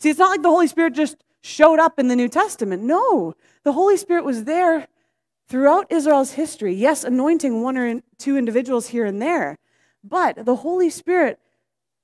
See, 0.00 0.10
it's 0.10 0.18
not 0.18 0.30
like 0.30 0.42
the 0.42 0.50
Holy 0.50 0.68
Spirit 0.68 0.94
just 0.94 1.16
showed 1.40 1.78
up 1.78 1.98
in 1.98 2.08
the 2.08 2.16
New 2.16 2.28
Testament. 2.28 2.82
No, 2.82 3.34
the 3.64 3.72
Holy 3.72 3.96
Spirit 3.96 4.24
was 4.24 4.44
there 4.44 4.86
throughout 5.48 5.90
Israel's 5.90 6.32
history. 6.32 6.74
Yes, 6.74 7.04
anointing 7.04 7.62
one 7.62 7.76
or 7.76 8.00
two 8.18 8.36
individuals 8.36 8.88
here 8.88 9.04
and 9.04 9.20
there, 9.20 9.58
but 10.04 10.44
the 10.44 10.56
Holy 10.56 10.90
Spirit 10.90 11.38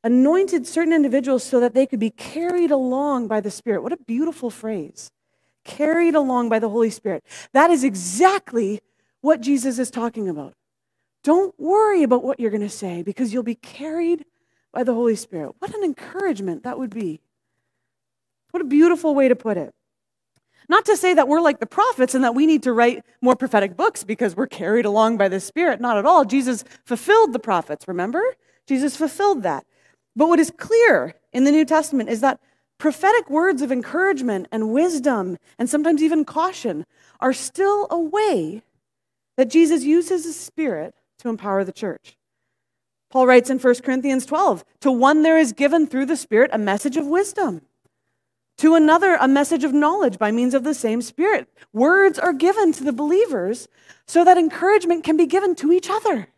anointed 0.02 0.66
certain 0.66 0.92
individuals 0.92 1.42
so 1.42 1.60
that 1.60 1.74
they 1.74 1.86
could 1.86 2.00
be 2.00 2.10
carried 2.10 2.70
along 2.70 3.28
by 3.28 3.40
the 3.40 3.50
Spirit. 3.50 3.82
What 3.82 3.92
a 3.92 3.96
beautiful 3.96 4.50
phrase. 4.50 5.10
Carried 5.64 6.14
along 6.14 6.50
by 6.50 6.58
the 6.58 6.68
Holy 6.68 6.90
Spirit. 6.90 7.24
That 7.52 7.70
is 7.70 7.84
exactly 7.84 8.82
what 9.24 9.40
Jesus 9.40 9.78
is 9.78 9.90
talking 9.90 10.28
about. 10.28 10.52
Don't 11.22 11.58
worry 11.58 12.02
about 12.02 12.22
what 12.22 12.38
you're 12.38 12.50
going 12.50 12.60
to 12.60 12.68
say 12.68 13.02
because 13.02 13.32
you'll 13.32 13.42
be 13.42 13.54
carried 13.54 14.26
by 14.70 14.84
the 14.84 14.92
Holy 14.92 15.16
Spirit. 15.16 15.54
What 15.60 15.74
an 15.74 15.82
encouragement 15.82 16.62
that 16.64 16.78
would 16.78 16.90
be. 16.90 17.22
What 18.50 18.60
a 18.60 18.66
beautiful 18.66 19.14
way 19.14 19.28
to 19.28 19.34
put 19.34 19.56
it. 19.56 19.72
Not 20.68 20.84
to 20.84 20.96
say 20.96 21.14
that 21.14 21.26
we're 21.26 21.40
like 21.40 21.58
the 21.58 21.64
prophets 21.66 22.14
and 22.14 22.22
that 22.22 22.34
we 22.34 22.44
need 22.44 22.62
to 22.64 22.72
write 22.74 23.02
more 23.22 23.34
prophetic 23.34 23.78
books 23.78 24.04
because 24.04 24.36
we're 24.36 24.46
carried 24.46 24.84
along 24.84 25.16
by 25.16 25.28
the 25.28 25.40
Spirit. 25.40 25.80
Not 25.80 25.96
at 25.96 26.04
all. 26.04 26.26
Jesus 26.26 26.62
fulfilled 26.84 27.32
the 27.32 27.38
prophets, 27.38 27.88
remember? 27.88 28.22
Jesus 28.66 28.94
fulfilled 28.94 29.42
that. 29.42 29.64
But 30.14 30.28
what 30.28 30.38
is 30.38 30.52
clear 30.58 31.14
in 31.32 31.44
the 31.44 31.50
New 31.50 31.64
Testament 31.64 32.10
is 32.10 32.20
that 32.20 32.40
prophetic 32.76 33.30
words 33.30 33.62
of 33.62 33.72
encouragement 33.72 34.48
and 34.52 34.70
wisdom 34.70 35.38
and 35.58 35.70
sometimes 35.70 36.02
even 36.02 36.26
caution 36.26 36.84
are 37.20 37.32
still 37.32 37.86
a 37.90 37.98
way 37.98 38.62
that 39.36 39.50
Jesus 39.50 39.84
uses 39.84 40.24
his 40.24 40.38
Spirit 40.38 40.94
to 41.18 41.28
empower 41.28 41.64
the 41.64 41.72
church. 41.72 42.16
Paul 43.10 43.26
writes 43.26 43.50
in 43.50 43.58
1 43.58 43.74
Corinthians 43.82 44.26
12 44.26 44.64
To 44.80 44.90
one 44.90 45.22
there 45.22 45.38
is 45.38 45.52
given 45.52 45.86
through 45.86 46.06
the 46.06 46.16
Spirit 46.16 46.50
a 46.52 46.58
message 46.58 46.96
of 46.96 47.06
wisdom 47.06 47.62
to 48.58 48.74
another, 48.74 49.14
a 49.14 49.28
message 49.28 49.64
of 49.64 49.72
knowledge 49.72 50.18
by 50.18 50.30
means 50.30 50.54
of 50.54 50.64
the 50.64 50.74
same 50.74 51.02
Spirit. 51.02 51.48
Words 51.72 52.18
are 52.18 52.32
given 52.32 52.72
to 52.72 52.84
the 52.84 52.92
believers 52.92 53.68
so 54.06 54.24
that 54.24 54.38
encouragement 54.38 55.04
can 55.04 55.16
be 55.16 55.26
given 55.26 55.54
to 55.56 55.72
each 55.72 55.88
other. 55.90 56.28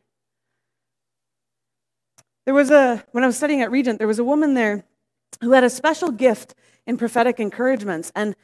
There 2.45 2.55
was 2.55 2.71
a, 2.71 3.05
when 3.13 3.25
I 3.25 3.27
was 3.27 3.37
studying 3.37 3.61
at 3.61 3.71
Regent, 3.71 3.99
there 3.99 4.07
was 4.07 4.19
a 4.19 4.25
woman 4.25 4.55
there 4.55 4.85
who 5.41 5.53
had 5.53 5.65
a 5.65 5.71
special 5.71 6.11
gift 6.11 6.55
in 6.87 6.97
prophetic 6.97 7.41
encouragements. 7.41 8.13
And 8.15 8.37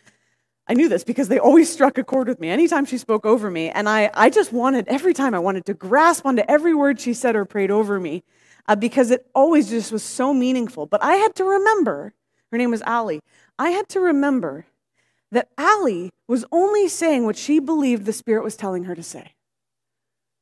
I 0.72 0.74
knew 0.74 0.88
this 0.88 1.04
because 1.04 1.28
they 1.28 1.38
always 1.38 1.70
struck 1.70 1.98
a 1.98 2.02
chord 2.02 2.28
with 2.28 2.40
me 2.40 2.48
anytime 2.48 2.86
she 2.86 2.96
spoke 2.96 3.26
over 3.26 3.50
me. 3.50 3.68
And 3.68 3.90
I, 3.90 4.10
I 4.14 4.30
just 4.30 4.54
wanted, 4.54 4.88
every 4.88 5.12
time 5.12 5.34
I 5.34 5.38
wanted 5.38 5.66
to 5.66 5.74
grasp 5.74 6.24
onto 6.24 6.42
every 6.48 6.74
word 6.74 6.98
she 6.98 7.12
said 7.12 7.36
or 7.36 7.44
prayed 7.44 7.70
over 7.70 8.00
me 8.00 8.22
uh, 8.66 8.74
because 8.74 9.10
it 9.10 9.26
always 9.34 9.68
just 9.68 9.92
was 9.92 10.02
so 10.02 10.32
meaningful. 10.32 10.86
But 10.86 11.04
I 11.04 11.16
had 11.16 11.34
to 11.34 11.44
remember, 11.44 12.14
her 12.50 12.56
name 12.56 12.70
was 12.70 12.80
Allie. 12.80 13.20
I 13.58 13.68
had 13.68 13.86
to 13.90 14.00
remember 14.00 14.64
that 15.30 15.48
Allie 15.58 16.08
was 16.26 16.46
only 16.50 16.88
saying 16.88 17.26
what 17.26 17.36
she 17.36 17.58
believed 17.58 18.06
the 18.06 18.12
Spirit 18.14 18.42
was 18.42 18.56
telling 18.56 18.84
her 18.84 18.94
to 18.94 19.02
say. 19.02 19.34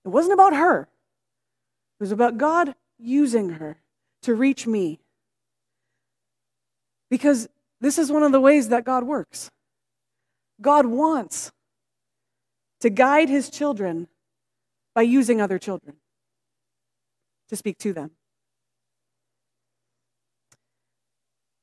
It 0.04 0.10
wasn't 0.10 0.34
about 0.34 0.54
her, 0.54 0.82
it 0.82 2.02
was 2.04 2.12
about 2.12 2.38
God 2.38 2.76
using 3.00 3.49
her 3.54 3.78
to 4.22 4.37
reach 4.37 4.64
me. 4.64 5.00
Because 7.10 7.49
this 7.80 7.99
is 7.99 8.12
one 8.12 8.22
of 8.22 8.30
the 8.30 8.40
ways 8.40 8.68
that 8.68 8.84
God 8.84 9.02
works. 9.02 9.50
God 10.60 10.86
wants 10.86 11.52
to 12.80 12.90
guide 12.90 13.28
his 13.28 13.50
children 13.50 14.08
by 14.94 15.02
using 15.02 15.40
other 15.40 15.58
children 15.58 15.96
to 17.48 17.56
speak 17.56 17.78
to 17.78 17.92
them. 17.92 18.12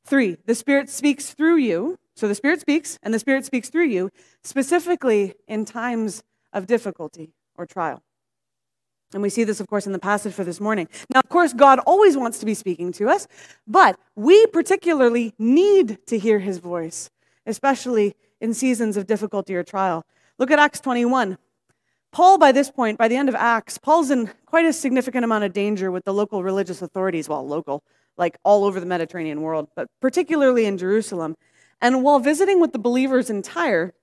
Three, 0.05 0.37
the 0.45 0.55
Spirit 0.55 0.89
speaks 0.89 1.31
through 1.31 1.57
you. 1.57 1.97
So 2.15 2.27
the 2.27 2.35
Spirit 2.35 2.61
speaks, 2.61 2.97
and 3.03 3.13
the 3.13 3.19
Spirit 3.19 3.45
speaks 3.45 3.69
through 3.69 3.85
you, 3.85 4.09
specifically 4.41 5.35
in 5.47 5.65
times 5.65 6.23
of 6.51 6.65
difficulty 6.65 7.33
or 7.55 7.65
trial. 7.67 8.01
And 9.13 9.21
we 9.21 9.29
see 9.29 9.43
this, 9.43 9.59
of 9.59 9.67
course, 9.67 9.85
in 9.85 9.93
the 9.93 9.99
passage 9.99 10.33
for 10.33 10.43
this 10.43 10.59
morning. 10.59 10.87
Now, 11.13 11.19
of 11.19 11.29
course, 11.29 11.53
God 11.53 11.79
always 11.85 12.17
wants 12.17 12.39
to 12.39 12.45
be 12.45 12.53
speaking 12.53 12.91
to 12.93 13.07
us, 13.07 13.27
but 13.67 13.99
we 14.15 14.47
particularly 14.47 15.33
need 15.37 15.99
to 16.07 16.17
hear 16.17 16.39
his 16.39 16.57
voice, 16.57 17.09
especially 17.45 18.15
in 18.41 18.53
seasons 18.53 18.97
of 18.97 19.07
difficulty 19.07 19.55
or 19.55 19.63
trial. 19.63 20.05
Look 20.37 20.51
at 20.51 20.59
Acts 20.59 20.79
21. 20.79 21.37
Paul, 22.11 22.37
by 22.37 22.51
this 22.51 22.71
point, 22.71 22.97
by 22.97 23.07
the 23.07 23.15
end 23.15 23.29
of 23.29 23.35
Acts, 23.35 23.77
Paul's 23.77 24.11
in 24.11 24.31
quite 24.45 24.65
a 24.65 24.73
significant 24.73 25.25
amount 25.25 25.43
of 25.43 25.53
danger 25.53 25.91
with 25.91 26.05
the 26.05 26.13
local 26.13 26.43
religious 26.43 26.81
authorities. 26.81 27.27
Well, 27.27 27.45
local, 27.45 27.83
like 28.17 28.37
all 28.43 28.63
over 28.63 28.79
the 28.79 28.85
Mediterranean 28.85 29.41
world, 29.41 29.67
but 29.75 29.87
particularly 30.01 30.65
in 30.65 30.77
Jerusalem. 30.77 31.35
And 31.81 32.03
while 32.03 32.19
visiting 32.19 32.59
with 32.59 32.71
the 32.71 32.79
believers 32.79 33.29
in 33.29 33.41
Tyre, 33.41 33.93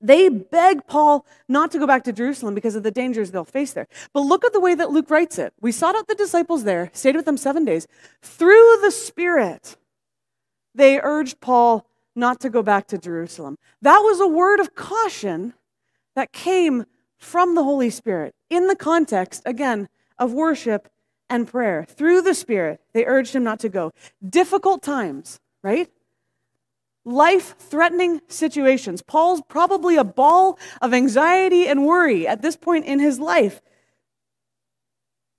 they 0.00 0.28
beg 0.28 0.86
Paul 0.86 1.26
not 1.48 1.70
to 1.72 1.78
go 1.78 1.86
back 1.86 2.04
to 2.04 2.12
Jerusalem 2.12 2.54
because 2.54 2.74
of 2.74 2.82
the 2.82 2.90
dangers 2.90 3.30
they'll 3.30 3.44
face 3.44 3.72
there. 3.72 3.86
But 4.12 4.20
look 4.20 4.44
at 4.44 4.52
the 4.52 4.60
way 4.60 4.74
that 4.74 4.90
Luke 4.90 5.10
writes 5.10 5.38
it. 5.38 5.52
We 5.60 5.72
sought 5.72 5.96
out 5.96 6.08
the 6.08 6.14
disciples 6.14 6.64
there, 6.64 6.90
stayed 6.94 7.16
with 7.16 7.26
them 7.26 7.36
seven 7.36 7.64
days. 7.64 7.86
Through 8.22 8.78
the 8.82 8.90
Spirit, 8.90 9.76
they 10.74 10.98
urged 11.00 11.40
Paul 11.40 11.86
not 12.14 12.40
to 12.40 12.50
go 12.50 12.62
back 12.62 12.86
to 12.88 12.98
Jerusalem. 12.98 13.56
That 13.82 13.98
was 13.98 14.20
a 14.20 14.28
word 14.28 14.60
of 14.60 14.74
caution 14.74 15.54
that 16.14 16.32
came 16.32 16.84
from 17.16 17.54
the 17.54 17.64
Holy 17.64 17.90
Spirit 17.90 18.34
in 18.48 18.66
the 18.66 18.76
context, 18.76 19.42
again, 19.44 19.88
of 20.18 20.32
worship 20.32 20.88
and 21.28 21.46
prayer. 21.46 21.86
Through 21.88 22.22
the 22.22 22.34
Spirit, 22.34 22.80
they 22.92 23.06
urged 23.06 23.34
him 23.34 23.44
not 23.44 23.60
to 23.60 23.68
go. 23.68 23.92
Difficult 24.28 24.82
times, 24.82 25.38
right? 25.62 25.88
life 27.04 27.54
threatening 27.58 28.20
situations. 28.28 29.02
Paul's 29.02 29.42
probably 29.48 29.96
a 29.96 30.04
ball 30.04 30.58
of 30.80 30.92
anxiety 30.92 31.66
and 31.66 31.86
worry 31.86 32.26
at 32.26 32.42
this 32.42 32.56
point 32.56 32.84
in 32.86 32.98
his 32.98 33.18
life. 33.18 33.60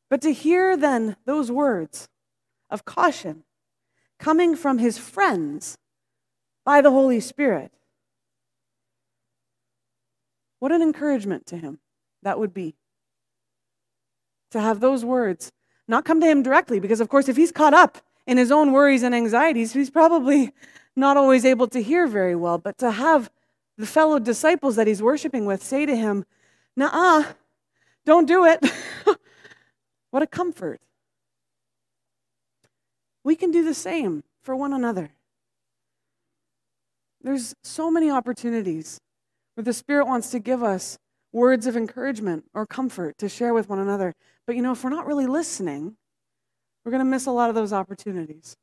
But 0.09 0.21
to 0.21 0.33
hear 0.33 0.75
then 0.75 1.15
those 1.25 1.51
words 1.51 2.09
of 2.69 2.85
caution 2.85 3.43
coming 4.19 4.55
from 4.55 4.77
his 4.77 4.97
friends 4.97 5.77
by 6.65 6.81
the 6.81 6.91
Holy 6.91 7.19
Spirit, 7.19 7.71
what 10.59 10.71
an 10.71 10.81
encouragement 10.81 11.45
to 11.47 11.57
him 11.57 11.79
that 12.21 12.39
would 12.39 12.53
be. 12.53 12.75
To 14.51 14.59
have 14.59 14.79
those 14.79 15.03
words 15.03 15.51
not 15.87 16.05
come 16.05 16.21
to 16.21 16.27
him 16.27 16.43
directly, 16.43 16.79
because 16.79 17.01
of 17.01 17.09
course, 17.09 17.27
if 17.27 17.37
he's 17.37 17.51
caught 17.51 17.73
up 17.73 17.97
in 18.27 18.37
his 18.37 18.51
own 18.51 18.71
worries 18.71 19.03
and 19.03 19.15
anxieties, 19.15 19.73
he's 19.73 19.89
probably 19.89 20.53
not 20.95 21.17
always 21.17 21.45
able 21.45 21.67
to 21.67 21.81
hear 21.81 22.05
very 22.05 22.35
well, 22.35 22.57
but 22.57 22.77
to 22.77 22.91
have 22.91 23.31
the 23.77 23.85
fellow 23.85 24.19
disciples 24.19 24.75
that 24.75 24.87
he's 24.87 25.01
worshiping 25.01 25.45
with 25.45 25.63
say 25.63 25.85
to 25.85 25.95
him, 25.95 26.25
Nah, 26.75 27.23
don't 28.05 28.27
do 28.27 28.45
it. 28.45 28.63
what 30.11 30.23
a 30.23 30.27
comfort. 30.27 30.79
We 33.23 33.35
can 33.35 33.51
do 33.51 33.63
the 33.63 33.73
same 33.73 34.23
for 34.41 34.55
one 34.55 34.73
another. 34.73 35.11
There's 37.23 37.53
so 37.63 37.91
many 37.91 38.09
opportunities 38.09 38.99
where 39.55 39.63
the 39.63 39.73
Spirit 39.73 40.07
wants 40.07 40.31
to 40.31 40.39
give 40.39 40.63
us 40.63 40.97
words 41.31 41.65
of 41.65 41.77
encouragement 41.77 42.45
or 42.53 42.65
comfort 42.65 43.17
to 43.19 43.29
share 43.29 43.53
with 43.53 43.69
one 43.69 43.79
another. 43.79 44.13
But 44.45 44.55
you 44.55 44.61
know, 44.61 44.71
if 44.71 44.83
we're 44.83 44.89
not 44.89 45.05
really 45.05 45.27
listening, 45.27 45.95
we're 46.83 46.91
going 46.91 47.03
to 47.03 47.09
miss 47.09 47.25
a 47.25 47.31
lot 47.31 47.49
of 47.49 47.55
those 47.55 47.73
opportunities. 47.73 48.55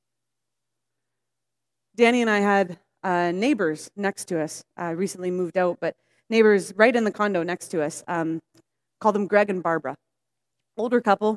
Danny 1.94 2.20
and 2.20 2.30
I 2.30 2.40
had 2.40 2.78
uh, 3.02 3.32
neighbors 3.32 3.90
next 3.96 4.26
to 4.26 4.40
us. 4.40 4.64
Uh, 4.80 4.94
recently 4.96 5.30
moved 5.30 5.56
out, 5.56 5.78
but 5.80 5.96
neighbors 6.30 6.72
right 6.76 6.94
in 6.94 7.04
the 7.04 7.10
condo 7.10 7.42
next 7.42 7.68
to 7.68 7.82
us. 7.82 8.02
Um, 8.08 8.40
them 9.00 9.26
Greg 9.26 9.50
and 9.50 9.62
Barbara. 9.62 9.96
Older 10.76 11.00
couple, 11.00 11.36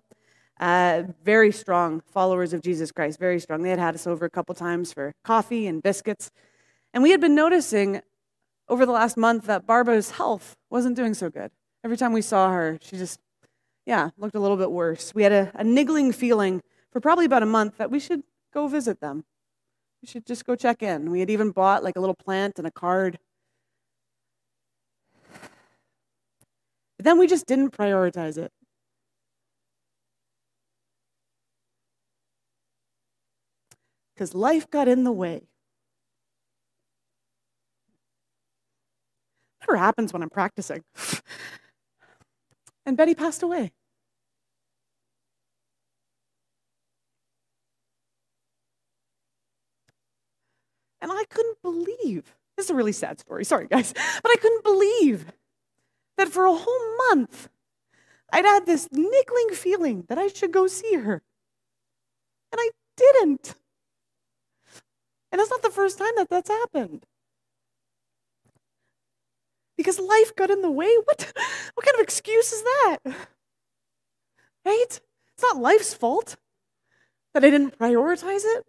uh, 0.59 1.03
very 1.23 1.51
strong 1.51 2.01
followers 2.11 2.53
of 2.53 2.61
Jesus 2.61 2.91
Christ, 2.91 3.19
very 3.19 3.39
strong. 3.39 3.63
They 3.63 3.69
had 3.69 3.79
had 3.79 3.95
us 3.95 4.05
over 4.05 4.25
a 4.25 4.29
couple 4.29 4.53
times 4.53 4.93
for 4.93 5.13
coffee 5.23 5.67
and 5.67 5.81
biscuits. 5.81 6.31
And 6.93 7.03
we 7.03 7.11
had 7.11 7.21
been 7.21 7.35
noticing 7.35 8.01
over 8.67 8.85
the 8.85 8.91
last 8.91 9.17
month 9.17 9.45
that 9.45 9.65
Barbara's 9.65 10.11
health 10.11 10.55
wasn't 10.69 10.95
doing 10.95 11.13
so 11.13 11.29
good. 11.29 11.51
Every 11.83 11.97
time 11.97 12.13
we 12.13 12.21
saw 12.21 12.51
her, 12.51 12.77
she 12.81 12.97
just, 12.97 13.19
yeah, 13.85 14.09
looked 14.17 14.35
a 14.35 14.39
little 14.39 14.57
bit 14.57 14.71
worse. 14.71 15.15
We 15.15 15.23
had 15.23 15.31
a, 15.31 15.51
a 15.55 15.63
niggling 15.63 16.11
feeling 16.11 16.61
for 16.91 16.99
probably 16.99 17.25
about 17.25 17.43
a 17.43 17.47
month 17.47 17.77
that 17.77 17.91
we 17.91 17.99
should 17.99 18.23
go 18.53 18.67
visit 18.67 18.99
them. 18.99 19.23
We 20.01 20.07
should 20.07 20.25
just 20.25 20.45
go 20.45 20.55
check 20.55 20.81
in. 20.81 21.11
We 21.11 21.19
had 21.19 21.29
even 21.29 21.51
bought 21.51 21.83
like 21.83 21.95
a 21.95 21.99
little 21.99 22.15
plant 22.15 22.57
and 22.57 22.67
a 22.67 22.71
card. 22.71 23.19
But 26.97 27.05
then 27.05 27.17
we 27.17 27.27
just 27.27 27.45
didn't 27.45 27.71
prioritize 27.71 28.37
it. 28.37 28.51
Because 34.13 34.35
life 34.35 34.69
got 34.69 34.87
in 34.87 35.03
the 35.03 35.11
way. 35.11 35.50
Never 39.71 39.79
happens 39.85 40.11
when 40.11 40.21
I'm 40.21 40.29
practicing. 40.29 40.83
and 42.85 42.97
Betty 42.97 43.15
passed 43.15 43.41
away. 43.41 43.71
And 50.99 51.09
I 51.09 51.23
couldn't 51.29 51.61
believe 51.61 52.35
this 52.57 52.65
is 52.65 52.69
a 52.69 52.75
really 52.75 52.91
sad 52.91 53.21
story. 53.21 53.45
Sorry, 53.45 53.67
guys. 53.67 53.93
But 54.21 54.29
I 54.29 54.35
couldn't 54.41 54.65
believe 54.65 55.27
that 56.17 56.27
for 56.27 56.45
a 56.45 56.53
whole 56.53 56.97
month, 57.07 57.47
I'd 58.33 58.43
had 58.43 58.65
this 58.65 58.89
niggling 58.91 59.51
feeling 59.53 60.03
that 60.09 60.17
I 60.17 60.27
should 60.27 60.51
go 60.51 60.67
see 60.67 60.95
her. 60.95 61.21
And 62.51 62.59
I 62.59 62.71
didn't. 62.97 63.55
And 65.31 65.39
that's 65.39 65.49
not 65.49 65.61
the 65.61 65.69
first 65.71 65.97
time 65.97 66.11
that 66.17 66.29
that's 66.29 66.49
happened. 66.49 67.05
Because 69.81 69.99
life 69.99 70.35
got 70.35 70.51
in 70.51 70.61
the 70.61 70.69
way? 70.69 70.95
What, 71.05 71.33
what 71.73 71.83
kind 71.83 71.95
of 71.95 72.01
excuse 72.01 72.51
is 72.51 72.61
that? 72.61 72.97
Right? 74.63 74.85
It's 74.91 75.41
not 75.41 75.57
life's 75.57 75.91
fault 75.91 76.35
that 77.33 77.43
I 77.43 77.49
didn't 77.49 77.79
prioritize 77.79 78.43
it. 78.45 78.63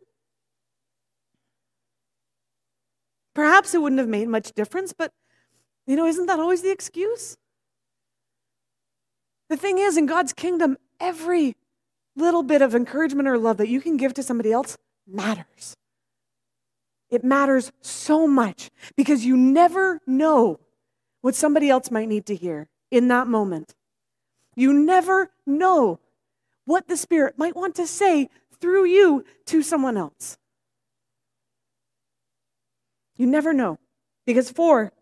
Perhaps 3.35 3.75
it 3.75 3.83
wouldn't 3.83 3.99
have 3.99 4.09
made 4.09 4.27
much 4.27 4.53
difference, 4.55 4.95
but 4.95 5.13
you 5.87 5.97
know, 5.97 6.07
isn't 6.07 6.25
that 6.25 6.41
always 6.41 6.63
the 6.63 6.71
excuse? 6.71 7.37
The 9.51 9.59
thing 9.59 9.77
is, 9.77 9.99
in 9.99 10.07
God's 10.07 10.33
kingdom, 10.33 10.79
every 10.99 11.57
little 12.17 12.43
bit 12.43 12.63
of 12.63 12.75
encouragement 12.75 13.29
or 13.29 13.37
love 13.37 13.59
that 13.59 13.69
you 13.69 13.83
can 13.83 13.99
give 13.99 14.15
to 14.15 14.23
somebody 14.23 14.51
else 14.51 14.79
matters. 15.07 15.77
It 17.11 17.23
matters 17.23 17.71
so 17.83 18.27
much 18.27 18.71
because 18.97 19.27
you 19.27 19.37
never 19.37 20.01
know 20.07 20.59
what 21.23 21.35
somebody 21.35 21.71
else 21.71 21.91
might 21.91 22.09
need 22.09 22.27
to 22.27 22.37
hear 22.37 22.69
in 22.91 23.09
that 23.09 23.27
moment. 23.27 23.75
You 24.55 24.73
never 24.73 25.31
know 25.47 25.99
what 26.67 26.89
the 26.89 26.97
Spirit 26.97 27.39
might 27.39 27.57
want 27.57 27.75
to 27.77 27.87
say 27.87 28.29
through 28.61 28.85
you 28.85 29.25
to 29.47 29.63
someone 29.63 29.97
else. 29.97 30.37
You 33.17 33.27
never 33.27 33.53
know. 33.53 33.79
Because, 34.27 34.51
four, 34.51 34.93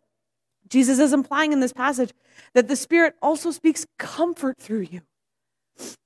Jesus 0.68 0.98
is 0.98 1.12
implying 1.12 1.52
in 1.52 1.60
this 1.60 1.72
passage 1.72 2.12
that 2.54 2.68
the 2.68 2.76
Spirit 2.76 3.16
also 3.20 3.50
speaks 3.50 3.86
comfort 3.98 4.58
through 4.58 4.86
you. 4.90 5.00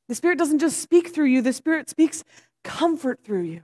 The 0.09 0.15
Spirit 0.15 0.39
doesn't 0.39 0.59
just 0.59 0.81
speak 0.81 1.09
through 1.09 1.27
you, 1.27 1.43
the 1.43 1.53
Spirit 1.53 1.89
speaks 1.89 2.25
comfort 2.63 3.21
through 3.25 3.43
you. 3.43 3.63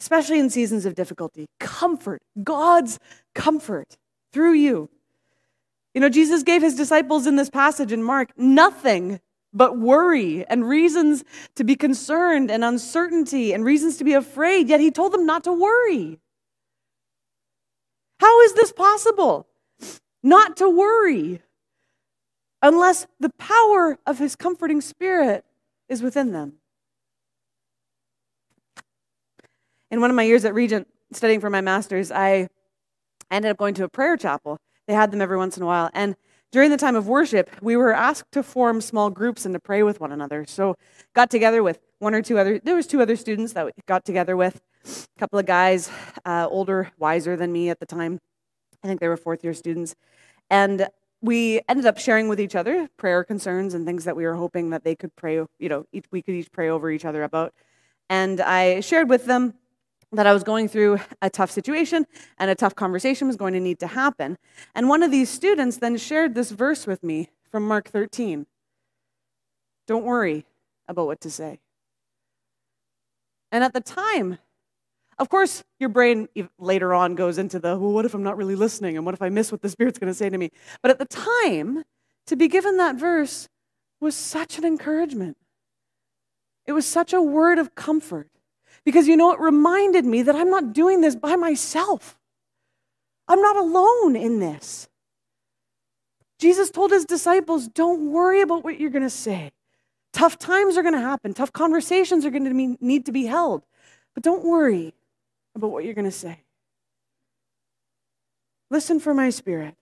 Especially 0.00 0.38
in 0.38 0.50
seasons 0.50 0.86
of 0.86 0.94
difficulty. 0.94 1.46
Comfort, 1.58 2.22
God's 2.42 2.98
comfort 3.34 3.96
through 4.32 4.52
you. 4.52 4.88
You 5.94 6.00
know, 6.00 6.08
Jesus 6.08 6.42
gave 6.42 6.62
his 6.62 6.76
disciples 6.76 7.26
in 7.26 7.36
this 7.36 7.50
passage 7.50 7.92
in 7.92 8.02
Mark 8.02 8.30
nothing 8.36 9.20
but 9.52 9.76
worry 9.76 10.46
and 10.46 10.68
reasons 10.68 11.24
to 11.56 11.64
be 11.64 11.74
concerned 11.74 12.50
and 12.50 12.64
uncertainty 12.64 13.52
and 13.52 13.64
reasons 13.64 13.96
to 13.96 14.04
be 14.04 14.12
afraid, 14.12 14.68
yet 14.68 14.80
he 14.80 14.90
told 14.90 15.12
them 15.12 15.26
not 15.26 15.44
to 15.44 15.52
worry. 15.52 16.20
How 18.20 18.40
is 18.42 18.52
this 18.52 18.72
possible? 18.72 19.48
Not 20.22 20.56
to 20.58 20.68
worry 20.68 21.40
unless 22.62 23.06
the 23.18 23.30
power 23.30 23.98
of 24.06 24.18
his 24.18 24.36
comforting 24.36 24.80
spirit 24.80 25.44
is 25.88 26.02
within 26.02 26.32
them. 26.32 26.54
In 29.90 30.00
one 30.00 30.10
of 30.10 30.16
my 30.16 30.22
years 30.22 30.44
at 30.44 30.54
Regent, 30.54 30.86
studying 31.12 31.40
for 31.40 31.50
my 31.50 31.60
master's, 31.60 32.12
I 32.12 32.48
ended 33.30 33.50
up 33.50 33.56
going 33.56 33.74
to 33.74 33.84
a 33.84 33.88
prayer 33.88 34.16
chapel. 34.16 34.58
They 34.86 34.94
had 34.94 35.10
them 35.10 35.20
every 35.20 35.36
once 35.36 35.56
in 35.56 35.62
a 35.62 35.66
while. 35.66 35.90
And 35.94 36.16
during 36.52 36.70
the 36.70 36.76
time 36.76 36.96
of 36.96 37.06
worship, 37.06 37.50
we 37.62 37.76
were 37.76 37.92
asked 37.92 38.32
to 38.32 38.42
form 38.42 38.80
small 38.80 39.10
groups 39.10 39.44
and 39.44 39.54
to 39.54 39.60
pray 39.60 39.82
with 39.82 40.00
one 40.00 40.10
another. 40.10 40.44
So 40.46 40.74
got 41.14 41.30
together 41.30 41.62
with 41.62 41.78
one 42.00 42.14
or 42.14 42.22
two 42.22 42.38
other, 42.38 42.58
there 42.58 42.74
was 42.74 42.86
two 42.86 43.00
other 43.00 43.14
students 43.14 43.52
that 43.52 43.66
we 43.66 43.72
got 43.86 44.04
together 44.04 44.36
with. 44.36 44.60
A 44.84 45.20
couple 45.20 45.38
of 45.38 45.46
guys, 45.46 45.90
uh, 46.24 46.48
older, 46.50 46.90
wiser 46.98 47.36
than 47.36 47.52
me 47.52 47.70
at 47.70 47.78
the 47.78 47.86
time. 47.86 48.18
I 48.82 48.88
think 48.88 49.00
they 49.00 49.08
were 49.08 49.16
fourth 49.16 49.44
year 49.44 49.54
students. 49.54 49.94
And 50.48 50.88
we 51.22 51.60
ended 51.68 51.86
up 51.86 51.98
sharing 51.98 52.28
with 52.28 52.40
each 52.40 52.56
other 52.56 52.88
prayer 52.96 53.22
concerns 53.22 53.74
and 53.74 53.86
things 53.86 54.04
that 54.04 54.16
we 54.16 54.24
were 54.24 54.34
hoping 54.34 54.70
that 54.70 54.84
they 54.84 54.96
could 54.96 55.14
pray, 55.16 55.34
you 55.58 55.68
know, 55.68 55.84
each, 55.92 56.06
we 56.10 56.22
could 56.22 56.34
each 56.34 56.50
pray 56.50 56.68
over 56.68 56.90
each 56.90 57.04
other 57.04 57.22
about. 57.22 57.52
And 58.08 58.40
I 58.40 58.80
shared 58.80 59.08
with 59.08 59.26
them 59.26 59.54
that 60.12 60.26
I 60.26 60.32
was 60.32 60.42
going 60.42 60.68
through 60.68 61.00
a 61.22 61.30
tough 61.30 61.50
situation 61.50 62.06
and 62.38 62.50
a 62.50 62.54
tough 62.54 62.74
conversation 62.74 63.28
was 63.28 63.36
going 63.36 63.52
to 63.54 63.60
need 63.60 63.78
to 63.80 63.86
happen. 63.86 64.38
And 64.74 64.88
one 64.88 65.02
of 65.02 65.10
these 65.10 65.28
students 65.28 65.76
then 65.76 65.96
shared 65.96 66.34
this 66.34 66.50
verse 66.50 66.86
with 66.86 67.02
me 67.02 67.30
from 67.50 67.66
Mark 67.66 67.88
13. 67.88 68.46
Don't 69.86 70.04
worry 70.04 70.46
about 70.88 71.06
what 71.06 71.20
to 71.20 71.30
say. 71.30 71.60
And 73.52 73.64
at 73.64 73.72
the 73.72 73.80
time, 73.80 74.38
of 75.18 75.28
course, 75.28 75.62
your 75.78 75.90
brain 75.90 76.28
later 76.58 76.94
on 76.94 77.14
goes 77.14 77.38
into 77.38 77.58
the, 77.58 77.78
well, 77.78 77.92
what 77.92 78.04
if 78.04 78.14
I'm 78.14 78.22
not 78.22 78.36
really 78.36 78.54
listening? 78.54 78.96
And 78.96 79.04
what 79.04 79.14
if 79.14 79.22
I 79.22 79.28
miss 79.28 79.52
what 79.52 79.62
the 79.62 79.68
Spirit's 79.68 79.98
going 79.98 80.10
to 80.10 80.16
say 80.16 80.30
to 80.30 80.38
me? 80.38 80.50
But 80.82 80.90
at 80.90 80.98
the 80.98 81.04
time, 81.04 81.84
to 82.26 82.36
be 82.36 82.48
given 82.48 82.76
that 82.78 82.96
verse 82.96 83.48
was 84.00 84.14
such 84.14 84.56
an 84.58 84.64
encouragement. 84.64 85.36
It 86.66 86.72
was 86.72 86.86
such 86.86 87.12
a 87.12 87.20
word 87.20 87.58
of 87.58 87.74
comfort. 87.74 88.30
Because 88.84 89.06
you 89.06 89.16
know, 89.16 89.32
it 89.32 89.40
reminded 89.40 90.04
me 90.04 90.22
that 90.22 90.34
I'm 90.34 90.50
not 90.50 90.72
doing 90.72 91.00
this 91.00 91.16
by 91.16 91.36
myself. 91.36 92.18
I'm 93.28 93.40
not 93.40 93.56
alone 93.56 94.16
in 94.16 94.40
this. 94.40 94.88
Jesus 96.38 96.70
told 96.70 96.90
his 96.90 97.04
disciples, 97.04 97.68
don't 97.68 98.10
worry 98.10 98.40
about 98.40 98.64
what 98.64 98.80
you're 98.80 98.90
going 98.90 99.02
to 99.02 99.10
say. 99.10 99.52
Tough 100.12 100.38
times 100.38 100.76
are 100.76 100.82
going 100.82 100.94
to 100.94 101.00
happen, 101.00 101.34
tough 101.34 101.52
conversations 101.52 102.24
are 102.24 102.30
going 102.30 102.44
to 102.44 102.76
need 102.84 103.06
to 103.06 103.12
be 103.12 103.26
held. 103.26 103.62
But 104.14 104.24
don't 104.24 104.44
worry 104.44 104.94
about 105.54 105.70
what 105.70 105.84
you're 105.84 105.94
going 105.94 106.06
to 106.06 106.10
say. 106.10 106.40
Listen 108.70 108.98
for 109.00 109.14
my 109.14 109.30
spirit. 109.30 109.74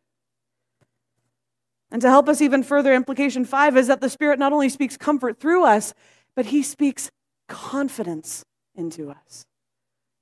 And 1.90 2.02
to 2.02 2.10
help 2.10 2.28
us 2.28 2.42
even 2.42 2.62
further, 2.62 2.92
implication 2.92 3.44
five 3.44 3.76
is 3.76 3.86
that 3.86 4.00
the 4.00 4.10
Spirit 4.10 4.38
not 4.38 4.52
only 4.52 4.68
speaks 4.68 4.96
comfort 4.96 5.40
through 5.40 5.64
us, 5.64 5.94
but 6.34 6.46
He 6.46 6.62
speaks 6.62 7.10
confidence 7.48 8.44
into 8.78 9.10
us. 9.10 9.46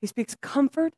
He 0.01 0.07
speaks 0.07 0.35
comfort 0.41 0.95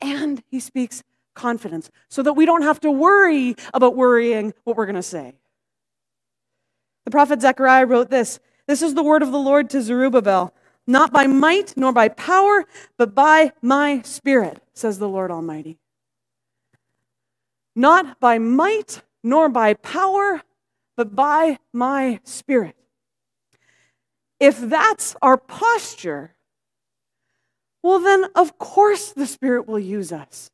and 0.00 0.42
he 0.50 0.60
speaks 0.60 1.02
confidence 1.34 1.90
so 2.08 2.22
that 2.22 2.34
we 2.34 2.46
don't 2.46 2.62
have 2.62 2.80
to 2.80 2.90
worry 2.90 3.54
about 3.72 3.96
worrying 3.96 4.54
what 4.64 4.76
we're 4.76 4.86
going 4.86 4.96
to 4.96 5.02
say. 5.02 5.34
The 7.04 7.10
prophet 7.10 7.40
Zechariah 7.40 7.86
wrote 7.86 8.10
this 8.10 8.38
This 8.66 8.82
is 8.82 8.94
the 8.94 9.02
word 9.02 9.22
of 9.22 9.32
the 9.32 9.38
Lord 9.38 9.70
to 9.70 9.80
Zerubbabel, 9.80 10.52
not 10.86 11.12
by 11.12 11.26
might 11.26 11.74
nor 11.76 11.92
by 11.92 12.08
power, 12.08 12.66
but 12.96 13.14
by 13.14 13.52
my 13.62 14.02
spirit, 14.02 14.62
says 14.74 14.98
the 14.98 15.08
Lord 15.08 15.30
Almighty. 15.30 15.78
Not 17.74 18.18
by 18.20 18.38
might 18.38 19.02
nor 19.22 19.48
by 19.48 19.74
power, 19.74 20.42
but 20.96 21.14
by 21.14 21.58
my 21.72 22.20
spirit. 22.24 22.74
If 24.40 24.58
that's 24.60 25.16
our 25.22 25.36
posture, 25.36 26.34
well, 27.82 28.00
then 28.00 28.26
of 28.34 28.58
course 28.58 29.12
the 29.12 29.26
Spirit 29.26 29.66
will 29.66 29.78
use 29.78 30.12
us. 30.12 30.50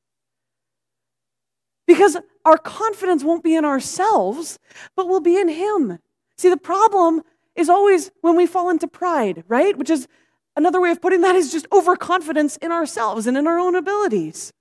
Because 1.86 2.16
our 2.44 2.58
confidence 2.58 3.24
won't 3.24 3.44
be 3.44 3.54
in 3.54 3.64
ourselves, 3.64 4.58
but 4.96 5.08
will 5.08 5.20
be 5.20 5.36
in 5.36 5.48
Him. 5.48 5.98
See, 6.36 6.48
the 6.48 6.56
problem 6.56 7.22
is 7.54 7.68
always 7.68 8.10
when 8.20 8.36
we 8.36 8.46
fall 8.46 8.70
into 8.70 8.88
pride, 8.88 9.44
right? 9.48 9.76
Which 9.76 9.90
is 9.90 10.08
another 10.56 10.80
way 10.80 10.90
of 10.90 11.00
putting 11.00 11.20
that 11.22 11.36
is 11.36 11.52
just 11.52 11.66
overconfidence 11.72 12.56
in 12.58 12.72
ourselves 12.72 13.26
and 13.26 13.36
in 13.36 13.46
our 13.46 13.58
own 13.58 13.74
abilities. 13.74 14.52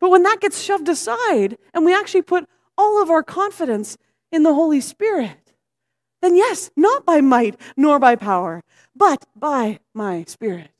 But 0.00 0.10
when 0.10 0.22
that 0.22 0.40
gets 0.40 0.60
shoved 0.60 0.88
aside 0.88 1.58
and 1.74 1.84
we 1.84 1.94
actually 1.94 2.22
put 2.22 2.48
all 2.76 3.02
of 3.02 3.10
our 3.10 3.22
confidence 3.22 3.98
in 4.32 4.42
the 4.42 4.54
Holy 4.54 4.80
Spirit, 4.80 5.54
then 6.22 6.34
yes, 6.36 6.70
not 6.76 7.04
by 7.04 7.20
might 7.20 7.58
nor 7.76 7.98
by 7.98 8.16
power, 8.16 8.62
but 8.94 9.26
by 9.36 9.78
my 9.94 10.24
Spirit 10.26 10.70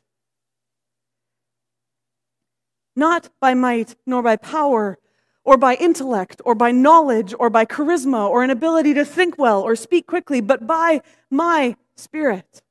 not 3.01 3.31
by 3.41 3.55
might 3.55 3.97
nor 4.07 4.23
by 4.23 4.37
power 4.37 4.99
or 5.43 5.57
by 5.57 5.75
intellect 5.75 6.41
or 6.45 6.55
by 6.55 6.71
knowledge 6.71 7.35
or 7.41 7.51
by 7.51 7.65
charisma 7.65 8.29
or 8.29 8.45
an 8.45 8.51
ability 8.51 8.95
to 8.95 9.05
think 9.05 9.37
well 9.39 9.61
or 9.61 9.75
speak 9.75 10.07
quickly, 10.07 10.41
but 10.41 10.67
by 10.67 11.01
my 11.31 11.75
spirit. 11.97 12.63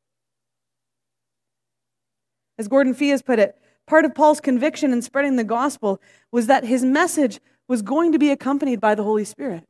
As 2.57 2.67
Gordon 2.67 2.93
Fee 2.93 3.09
has 3.09 3.21
put 3.21 3.39
it, 3.39 3.57
part 3.87 4.05
of 4.05 4.13
Paul's 4.13 4.39
conviction 4.39 4.93
in 4.93 5.01
spreading 5.01 5.35
the 5.35 5.43
gospel 5.43 5.99
was 6.31 6.47
that 6.47 6.63
his 6.63 6.85
message 6.85 7.39
was 7.67 7.81
going 7.81 8.11
to 8.11 8.19
be 8.19 8.29
accompanied 8.29 8.79
by 8.79 8.95
the 8.95 9.03
Holy 9.03 9.25
Spirit. 9.25 9.63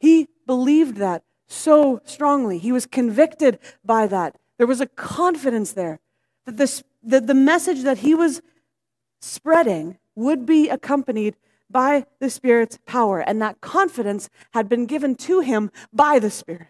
He 0.00 0.28
believed 0.46 0.96
that 0.96 1.22
so 1.46 2.00
strongly. 2.04 2.58
He 2.58 2.72
was 2.72 2.86
convicted 2.86 3.58
by 3.84 4.06
that. 4.08 4.36
There 4.58 4.66
was 4.66 4.80
a 4.80 4.86
confidence 4.86 5.72
there 5.72 6.00
that 6.46 6.56
the, 6.56 6.82
that 7.04 7.26
the 7.26 7.34
message 7.34 7.82
that 7.82 7.98
he 7.98 8.14
was 8.14 8.42
spreading 9.26 9.98
would 10.14 10.46
be 10.46 10.68
accompanied 10.68 11.36
by 11.68 12.06
the 12.20 12.30
Spirit's 12.30 12.78
power, 12.86 13.20
and 13.20 13.42
that 13.42 13.60
confidence 13.60 14.30
had 14.52 14.68
been 14.68 14.86
given 14.86 15.14
to 15.16 15.40
him 15.40 15.70
by 15.92 16.18
the 16.18 16.30
Spirit. 16.30 16.68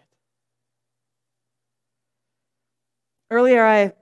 Earlier, 3.31 3.65
I 3.65 3.93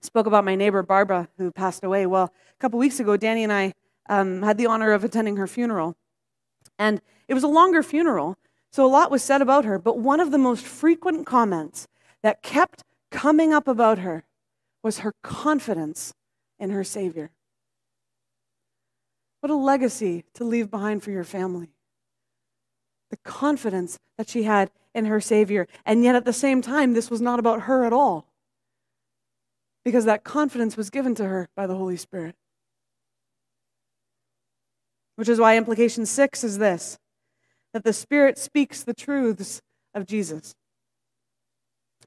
spoke 0.00 0.26
about 0.26 0.44
my 0.44 0.54
neighbor 0.54 0.82
Barbara, 0.82 1.28
who 1.38 1.50
passed 1.50 1.82
away. 1.82 2.06
Well, 2.06 2.24
a 2.24 2.60
couple 2.60 2.78
weeks 2.78 3.00
ago, 3.00 3.16
Danny 3.16 3.42
and 3.42 3.52
I 3.52 3.72
um, 4.08 4.42
had 4.42 4.58
the 4.58 4.66
honor 4.66 4.92
of 4.92 5.04
attending 5.04 5.36
her 5.36 5.46
funeral. 5.46 5.96
And 6.78 7.00
it 7.26 7.34
was 7.34 7.42
a 7.42 7.48
longer 7.48 7.82
funeral, 7.82 8.36
so 8.70 8.84
a 8.84 8.88
lot 8.88 9.10
was 9.10 9.22
said 9.22 9.42
about 9.42 9.64
her. 9.64 9.78
But 9.78 9.98
one 9.98 10.20
of 10.20 10.30
the 10.30 10.38
most 10.38 10.64
frequent 10.64 11.26
comments 11.26 11.88
that 12.22 12.42
kept 12.42 12.84
coming 13.10 13.52
up 13.52 13.66
about 13.66 13.98
her 13.98 14.24
was 14.82 15.00
her 15.00 15.14
confidence 15.22 16.14
in 16.58 16.70
her 16.70 16.84
Savior. 16.84 17.30
What 19.40 19.50
a 19.50 19.54
legacy 19.54 20.24
to 20.34 20.44
leave 20.44 20.70
behind 20.70 21.02
for 21.02 21.10
your 21.10 21.24
family. 21.24 21.70
The 23.10 23.18
confidence 23.18 23.98
that 24.16 24.28
she 24.28 24.42
had 24.42 24.70
in 24.94 25.06
her 25.06 25.20
Savior. 25.20 25.66
And 25.86 26.02
yet 26.02 26.16
at 26.16 26.24
the 26.24 26.32
same 26.32 26.60
time, 26.60 26.92
this 26.92 27.10
was 27.10 27.20
not 27.20 27.38
about 27.38 27.62
her 27.62 27.84
at 27.84 27.92
all. 27.92 28.26
Because 29.84 30.04
that 30.04 30.24
confidence 30.24 30.76
was 30.76 30.90
given 30.90 31.14
to 31.14 31.24
her 31.24 31.48
by 31.56 31.66
the 31.66 31.76
Holy 31.76 31.96
Spirit. 31.96 32.34
Which 35.16 35.28
is 35.28 35.38
why 35.38 35.56
implication 35.56 36.06
six 36.06 36.44
is 36.44 36.58
this 36.58 36.98
that 37.72 37.84
the 37.84 37.92
Spirit 37.92 38.38
speaks 38.38 38.82
the 38.82 38.94
truths 38.94 39.60
of 39.94 40.06
Jesus. 40.06 40.54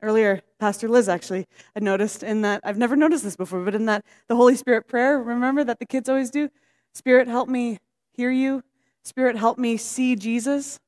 Earlier, 0.01 0.41
Pastor 0.59 0.89
Liz 0.89 1.07
actually 1.07 1.45
had 1.75 1.83
noticed 1.83 2.23
in 2.23 2.41
that, 2.41 2.61
I've 2.63 2.77
never 2.77 2.95
noticed 2.95 3.23
this 3.23 3.35
before, 3.35 3.63
but 3.63 3.75
in 3.75 3.85
that 3.85 4.03
the 4.27 4.35
Holy 4.35 4.55
Spirit 4.55 4.87
prayer, 4.87 5.21
remember 5.21 5.63
that 5.63 5.77
the 5.77 5.85
kids 5.85 6.09
always 6.09 6.31
do? 6.31 6.49
Spirit, 6.93 7.27
help 7.27 7.49
me 7.49 7.79
hear 8.13 8.31
you. 8.31 8.63
Spirit, 9.03 9.35
help 9.35 9.57
me 9.57 9.77
see 9.77 10.15
Jesus. 10.15 10.79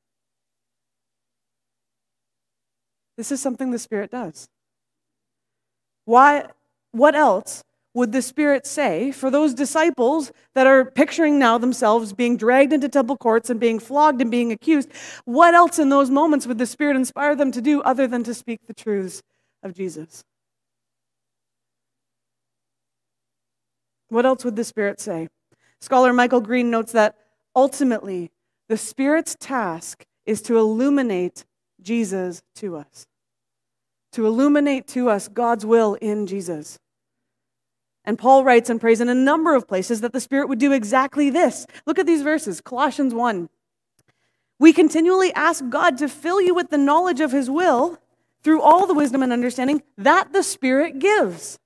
This 3.16 3.32
is 3.32 3.40
something 3.40 3.70
the 3.70 3.78
Spirit 3.78 4.10
does. 4.10 4.48
Why, 6.04 6.46
what 6.92 7.14
else 7.14 7.64
would 7.94 8.12
the 8.12 8.22
Spirit 8.22 8.66
say 8.66 9.12
for 9.12 9.30
those 9.30 9.54
disciples 9.54 10.32
that 10.54 10.66
are 10.66 10.84
picturing 10.84 11.38
now 11.38 11.58
themselves 11.58 12.12
being 12.12 12.36
dragged 12.36 12.72
into 12.72 12.88
temple 12.88 13.16
courts 13.16 13.50
and 13.50 13.60
being 13.60 13.78
flogged 13.78 14.20
and 14.20 14.30
being 14.30 14.52
accused? 14.52 14.90
What 15.24 15.54
else 15.54 15.78
in 15.78 15.88
those 15.88 16.10
moments 16.10 16.46
would 16.46 16.58
the 16.58 16.66
Spirit 16.66 16.96
inspire 16.96 17.36
them 17.36 17.52
to 17.52 17.62
do 17.62 17.80
other 17.82 18.06
than 18.06 18.24
to 18.24 18.34
speak 18.34 18.66
the 18.66 18.74
truths 18.74 19.22
of 19.62 19.74
Jesus? 19.74 20.24
What 24.08 24.26
else 24.26 24.44
would 24.44 24.56
the 24.56 24.64
Spirit 24.64 25.00
say? 25.00 25.28
Scholar 25.84 26.14
Michael 26.14 26.40
Green 26.40 26.70
notes 26.70 26.92
that 26.92 27.14
ultimately 27.54 28.30
the 28.70 28.78
Spirit's 28.78 29.36
task 29.38 30.06
is 30.24 30.40
to 30.40 30.56
illuminate 30.56 31.44
Jesus 31.82 32.42
to 32.54 32.76
us, 32.76 33.06
to 34.12 34.26
illuminate 34.26 34.88
to 34.88 35.10
us 35.10 35.28
God's 35.28 35.66
will 35.66 35.92
in 35.96 36.26
Jesus. 36.26 36.78
And 38.02 38.18
Paul 38.18 38.44
writes 38.44 38.70
and 38.70 38.80
prays 38.80 39.02
in 39.02 39.10
a 39.10 39.14
number 39.14 39.54
of 39.54 39.68
places 39.68 40.00
that 40.00 40.14
the 40.14 40.22
Spirit 40.22 40.48
would 40.48 40.58
do 40.58 40.72
exactly 40.72 41.28
this. 41.28 41.66
Look 41.84 41.98
at 41.98 42.06
these 42.06 42.22
verses 42.22 42.62
Colossians 42.62 43.12
1. 43.12 43.50
We 44.58 44.72
continually 44.72 45.34
ask 45.34 45.68
God 45.68 45.98
to 45.98 46.08
fill 46.08 46.40
you 46.40 46.54
with 46.54 46.70
the 46.70 46.78
knowledge 46.78 47.20
of 47.20 47.30
His 47.30 47.50
will 47.50 47.98
through 48.42 48.62
all 48.62 48.86
the 48.86 48.94
wisdom 48.94 49.22
and 49.22 49.34
understanding 49.34 49.82
that 49.98 50.32
the 50.32 50.42
Spirit 50.42 50.98
gives. 50.98 51.58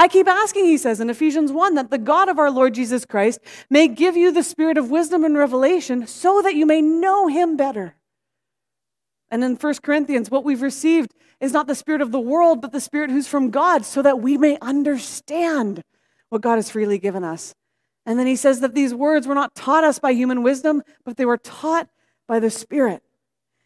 I 0.00 0.08
keep 0.08 0.28
asking, 0.28 0.64
he 0.64 0.78
says 0.78 0.98
in 0.98 1.10
Ephesians 1.10 1.52
1, 1.52 1.74
that 1.74 1.90
the 1.90 1.98
God 1.98 2.30
of 2.30 2.38
our 2.38 2.50
Lord 2.50 2.72
Jesus 2.72 3.04
Christ 3.04 3.38
may 3.68 3.86
give 3.86 4.16
you 4.16 4.32
the 4.32 4.42
spirit 4.42 4.78
of 4.78 4.90
wisdom 4.90 5.24
and 5.24 5.36
revelation 5.36 6.06
so 6.06 6.40
that 6.40 6.54
you 6.54 6.64
may 6.64 6.80
know 6.80 7.28
him 7.28 7.54
better. 7.54 7.96
And 9.30 9.44
in 9.44 9.56
1 9.56 9.74
Corinthians, 9.82 10.30
what 10.30 10.42
we've 10.42 10.62
received 10.62 11.12
is 11.38 11.52
not 11.52 11.66
the 11.66 11.74
spirit 11.74 12.00
of 12.00 12.12
the 12.12 12.18
world, 12.18 12.62
but 12.62 12.72
the 12.72 12.80
spirit 12.80 13.10
who's 13.10 13.28
from 13.28 13.50
God, 13.50 13.84
so 13.84 14.00
that 14.00 14.22
we 14.22 14.38
may 14.38 14.56
understand 14.62 15.82
what 16.30 16.40
God 16.40 16.56
has 16.56 16.70
freely 16.70 16.96
given 16.96 17.22
us. 17.22 17.54
And 18.06 18.18
then 18.18 18.26
he 18.26 18.36
says 18.36 18.60
that 18.60 18.74
these 18.74 18.94
words 18.94 19.26
were 19.26 19.34
not 19.34 19.54
taught 19.54 19.84
us 19.84 19.98
by 19.98 20.12
human 20.12 20.42
wisdom, 20.42 20.82
but 21.04 21.18
they 21.18 21.26
were 21.26 21.36
taught 21.36 21.90
by 22.26 22.40
the 22.40 22.48
Spirit. 22.48 23.02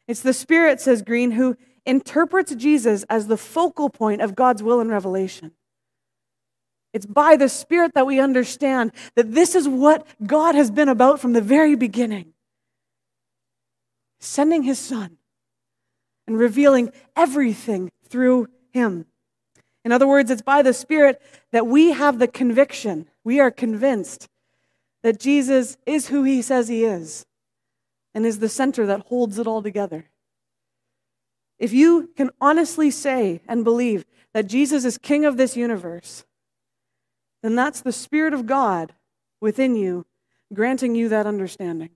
It's 0.08 0.22
the 0.22 0.34
Spirit, 0.34 0.80
says 0.80 1.00
Green, 1.00 1.30
who 1.30 1.56
interprets 1.86 2.52
Jesus 2.56 3.04
as 3.04 3.28
the 3.28 3.36
focal 3.36 3.88
point 3.88 4.20
of 4.20 4.34
God's 4.34 4.64
will 4.64 4.80
and 4.80 4.90
revelation. 4.90 5.52
It's 6.94 7.06
by 7.06 7.36
the 7.36 7.48
Spirit 7.48 7.92
that 7.94 8.06
we 8.06 8.20
understand 8.20 8.92
that 9.16 9.32
this 9.32 9.56
is 9.56 9.68
what 9.68 10.06
God 10.24 10.54
has 10.54 10.70
been 10.70 10.88
about 10.88 11.20
from 11.20 11.34
the 11.34 11.42
very 11.42 11.74
beginning 11.74 12.32
sending 14.20 14.62
His 14.62 14.78
Son 14.78 15.18
and 16.26 16.38
revealing 16.38 16.90
everything 17.14 17.90
through 18.08 18.46
Him. 18.72 19.06
In 19.84 19.92
other 19.92 20.06
words, 20.06 20.30
it's 20.30 20.40
by 20.40 20.62
the 20.62 20.72
Spirit 20.72 21.20
that 21.52 21.66
we 21.66 21.90
have 21.90 22.18
the 22.18 22.28
conviction, 22.28 23.06
we 23.22 23.40
are 23.40 23.50
convinced 23.50 24.28
that 25.02 25.20
Jesus 25.20 25.76
is 25.84 26.08
who 26.08 26.22
He 26.22 26.40
says 26.40 26.68
He 26.68 26.84
is 26.84 27.26
and 28.14 28.24
is 28.24 28.38
the 28.38 28.48
center 28.48 28.86
that 28.86 29.06
holds 29.08 29.38
it 29.38 29.46
all 29.46 29.62
together. 29.62 30.06
If 31.58 31.72
you 31.72 32.10
can 32.16 32.30
honestly 32.40 32.90
say 32.90 33.42
and 33.46 33.64
believe 33.64 34.04
that 34.32 34.46
Jesus 34.46 34.84
is 34.84 34.96
King 34.96 35.24
of 35.24 35.36
this 35.36 35.56
universe, 35.56 36.24
then 37.44 37.54
that's 37.54 37.82
the 37.82 37.92
Spirit 37.92 38.32
of 38.32 38.46
God 38.46 38.94
within 39.38 39.76
you 39.76 40.06
granting 40.54 40.94
you 40.94 41.10
that 41.10 41.26
understanding. 41.26 41.90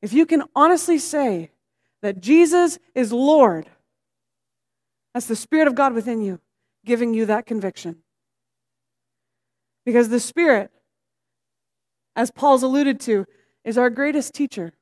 If 0.00 0.12
you 0.12 0.24
can 0.24 0.44
honestly 0.54 0.98
say 0.98 1.50
that 2.02 2.20
Jesus 2.20 2.78
is 2.94 3.12
Lord, 3.12 3.66
that's 5.12 5.26
the 5.26 5.34
Spirit 5.34 5.66
of 5.66 5.74
God 5.74 5.94
within 5.94 6.20
you 6.20 6.40
giving 6.84 7.12
you 7.12 7.26
that 7.26 7.46
conviction. 7.46 7.96
Because 9.84 10.08
the 10.08 10.20
Spirit, 10.20 10.70
as 12.14 12.30
Paul's 12.30 12.62
alluded 12.62 13.00
to, 13.00 13.26
is 13.64 13.76
our 13.76 13.90
greatest 13.90 14.32
teacher. 14.34 14.74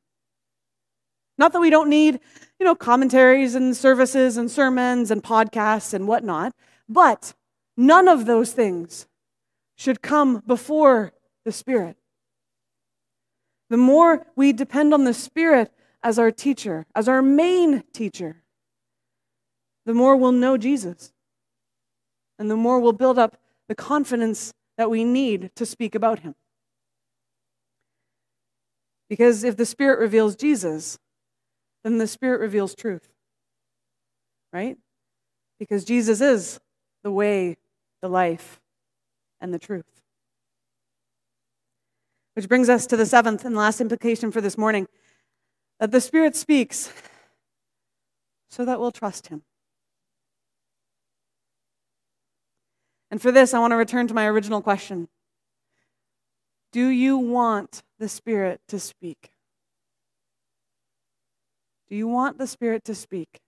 Not 1.39 1.53
that 1.53 1.61
we 1.61 1.71
don't 1.71 1.89
need, 1.89 2.21
you 2.61 2.67
know, 2.67 2.75
commentaries 2.75 3.55
and 3.55 3.75
services 3.75 4.37
and 4.37 4.51
sermons 4.51 5.11
and 5.11 5.23
podcasts 5.23 5.95
and 5.95 6.07
whatnot, 6.07 6.53
but 6.89 7.33
None 7.77 8.09
of 8.09 8.27
those 8.27 8.53
things 8.53 9.07
should 9.77 10.03
come 10.03 10.43
before 10.47 11.13
the 11.45 11.53
Spirit. 11.53 11.97
The 13.71 13.77
more 13.77 14.27
we 14.37 14.53
depend 14.53 14.95
on 14.95 15.05
the 15.05 15.15
Spirit 15.15 15.73
as 16.03 16.19
our 16.19 16.31
teacher, 16.31 16.87
as 16.95 17.09
our 17.09 17.23
main 17.23 17.83
teacher, 17.93 18.43
the 19.87 19.95
more 19.95 20.17
we'll 20.17 20.33
know 20.33 20.57
Jesus. 20.57 21.13
And 22.39 22.51
the 22.51 22.57
more 22.57 22.81
we'll 22.81 22.93
build 22.93 23.19
up 23.19 23.37
the 23.69 23.75
confidence 23.75 24.53
that 24.77 24.91
we 24.91 25.05
need 25.05 25.51
to 25.57 25.65
speak 25.65 25.95
about 25.95 26.21
him. 26.21 26.35
Because 29.09 29.45
if 29.45 29.57
the 29.57 29.67
Spirit 29.67 29.99
reveals 30.01 30.37
Jesus, 30.37 30.99
then 31.85 31.99
the 31.99 32.07
Spirit 32.07 32.41
reveals 32.41 32.75
truth. 32.75 33.09
Right? 34.53 34.77
Because 35.59 35.85
Jesus 35.85 36.21
is 36.21 36.61
the 37.03 37.11
way, 37.11 37.57
the 38.05 38.09
life, 38.11 38.61
and 39.41 39.55
the 39.55 39.59
truth. 39.59 40.03
Which 42.35 42.51
brings 42.51 42.69
us 42.69 42.87
to 42.89 42.99
the 42.99 43.07
seventh 43.07 43.47
and 43.47 43.57
last 43.57 43.81
implication 43.81 44.31
for 44.31 44.43
this 44.43 44.59
morning 44.59 44.89
that 45.81 45.91
the 45.91 46.03
Spirit 46.03 46.37
speaks 46.37 46.93
so 48.51 48.67
that 48.67 48.79
we'll 48.79 48.93
trust 48.93 49.29
Him. 49.29 49.41
And 53.11 53.23
for 53.23 53.33
this, 53.33 53.55
I 53.55 53.59
want 53.59 53.71
to 53.71 53.77
return 53.77 54.07
to 54.09 54.13
my 54.13 54.27
original 54.27 54.61
question 54.61 55.09
Do 56.71 56.89
you 56.89 57.17
want 57.17 57.83
the 57.99 58.11
Spirit 58.11 58.61
to 58.69 58.79
speak? 58.79 59.31
Do 61.89 61.97
you 61.97 62.07
want 62.07 62.37
the 62.37 62.47
Spirit 62.47 62.85
to 62.85 62.95
speak? 62.95 63.41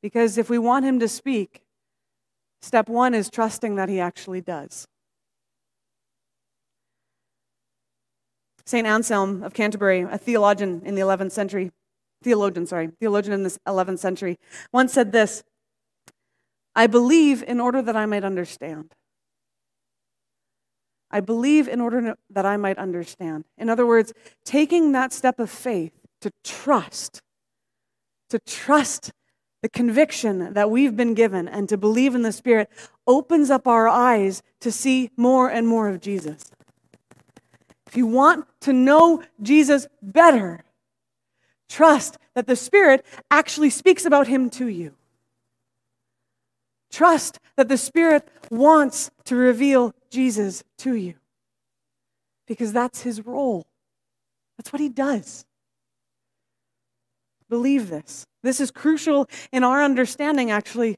Because 0.00 0.38
if 0.38 0.48
we 0.48 0.56
want 0.56 0.86
Him 0.86 0.98
to 1.00 1.08
speak, 1.08 1.66
Step 2.62 2.88
one 2.88 3.12
is 3.12 3.28
trusting 3.28 3.74
that 3.74 3.88
he 3.88 4.00
actually 4.00 4.40
does. 4.40 4.86
St. 8.64 8.86
Anselm 8.86 9.42
of 9.42 9.52
Canterbury, 9.52 10.02
a 10.02 10.16
theologian 10.16 10.82
in 10.84 10.94
the 10.94 11.00
11th 11.00 11.32
century, 11.32 11.72
theologian, 12.22 12.64
sorry, 12.66 12.90
theologian 13.00 13.34
in 13.34 13.42
the 13.42 13.58
11th 13.66 13.98
century, 13.98 14.38
once 14.72 14.92
said 14.92 15.10
this 15.10 15.42
I 16.74 16.86
believe 16.86 17.42
in 17.42 17.60
order 17.60 17.82
that 17.82 17.96
I 17.96 18.06
might 18.06 18.24
understand. 18.24 18.94
I 21.10 21.20
believe 21.20 21.68
in 21.68 21.80
order 21.80 22.16
that 22.30 22.46
I 22.46 22.56
might 22.56 22.78
understand. 22.78 23.44
In 23.58 23.68
other 23.68 23.84
words, 23.84 24.14
taking 24.44 24.92
that 24.92 25.12
step 25.12 25.38
of 25.38 25.50
faith 25.50 25.92
to 26.22 26.30
trust, 26.42 27.20
to 28.30 28.38
trust 28.46 29.10
the 29.62 29.68
conviction 29.68 30.52
that 30.54 30.70
we've 30.70 30.96
been 30.96 31.14
given 31.14 31.48
and 31.48 31.68
to 31.68 31.78
believe 31.78 32.14
in 32.14 32.22
the 32.22 32.32
Spirit 32.32 32.68
opens 33.06 33.48
up 33.48 33.66
our 33.66 33.88
eyes 33.88 34.42
to 34.60 34.72
see 34.72 35.10
more 35.16 35.48
and 35.48 35.66
more 35.66 35.88
of 35.88 36.00
Jesus. 36.00 36.50
If 37.86 37.96
you 37.96 38.06
want 38.06 38.46
to 38.62 38.72
know 38.72 39.22
Jesus 39.40 39.86
better, 40.02 40.64
trust 41.68 42.18
that 42.34 42.46
the 42.46 42.56
Spirit 42.56 43.06
actually 43.30 43.70
speaks 43.70 44.04
about 44.04 44.26
him 44.26 44.50
to 44.50 44.66
you. 44.66 44.94
Trust 46.90 47.38
that 47.56 47.68
the 47.68 47.78
Spirit 47.78 48.28
wants 48.50 49.10
to 49.24 49.36
reveal 49.36 49.94
Jesus 50.10 50.64
to 50.78 50.94
you 50.94 51.14
because 52.46 52.72
that's 52.72 53.02
his 53.02 53.24
role. 53.24 53.66
That's 54.58 54.72
what 54.72 54.80
he 54.80 54.88
does. 54.88 55.46
Believe 57.52 57.90
this. 57.90 58.24
This 58.42 58.60
is 58.60 58.70
crucial 58.70 59.28
in 59.52 59.62
our 59.62 59.82
understanding, 59.82 60.50
actually, 60.50 60.96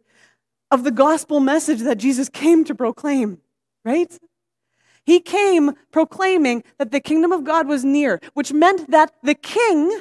of 0.70 0.84
the 0.84 0.92
gospel 0.92 1.40
message 1.40 1.80
that 1.80 1.98
Jesus 1.98 2.28
came 2.28 2.62
to 2.66 2.76
proclaim, 2.76 3.38
right? 3.84 4.16
He 5.04 5.18
came 5.18 5.72
proclaiming 5.90 6.62
that 6.78 6.92
the 6.92 7.00
kingdom 7.00 7.32
of 7.32 7.42
God 7.42 7.66
was 7.66 7.84
near, 7.84 8.20
which 8.34 8.52
meant 8.52 8.92
that 8.92 9.14
the 9.24 9.34
king, 9.34 10.00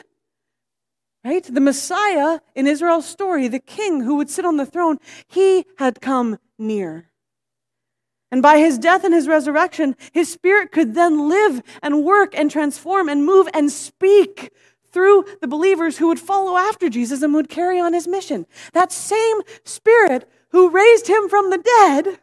right, 1.25 1.43
the 1.43 1.59
Messiah 1.59 2.39
in 2.53 2.67
Israel's 2.67 3.07
story, 3.07 3.47
the 3.47 3.57
king 3.57 4.01
who 4.01 4.17
would 4.17 4.29
sit 4.29 4.45
on 4.45 4.57
the 4.57 4.67
throne, 4.67 4.99
he 5.27 5.65
had 5.79 6.01
come 6.01 6.37
near. 6.59 7.09
And 8.31 8.43
by 8.43 8.59
his 8.59 8.77
death 8.77 9.03
and 9.03 9.13
his 9.13 9.27
resurrection, 9.27 9.95
his 10.11 10.31
spirit 10.31 10.71
could 10.71 10.93
then 10.93 11.27
live 11.27 11.63
and 11.81 12.03
work 12.03 12.37
and 12.37 12.51
transform 12.51 13.09
and 13.09 13.25
move 13.25 13.47
and 13.55 13.71
speak 13.71 14.51
through 14.93 15.25
the 15.41 15.47
believers 15.47 15.97
who 15.97 16.07
would 16.07 16.19
follow 16.19 16.55
after 16.55 16.87
Jesus 16.87 17.21
and 17.21 17.33
would 17.33 17.49
carry 17.49 17.79
on 17.79 17.93
his 17.93 18.07
mission. 18.07 18.45
That 18.73 18.91
same 18.91 19.41
Spirit 19.65 20.29
who 20.49 20.69
raised 20.69 21.07
him 21.07 21.27
from 21.27 21.49
the 21.49 21.57
dead 21.57 22.19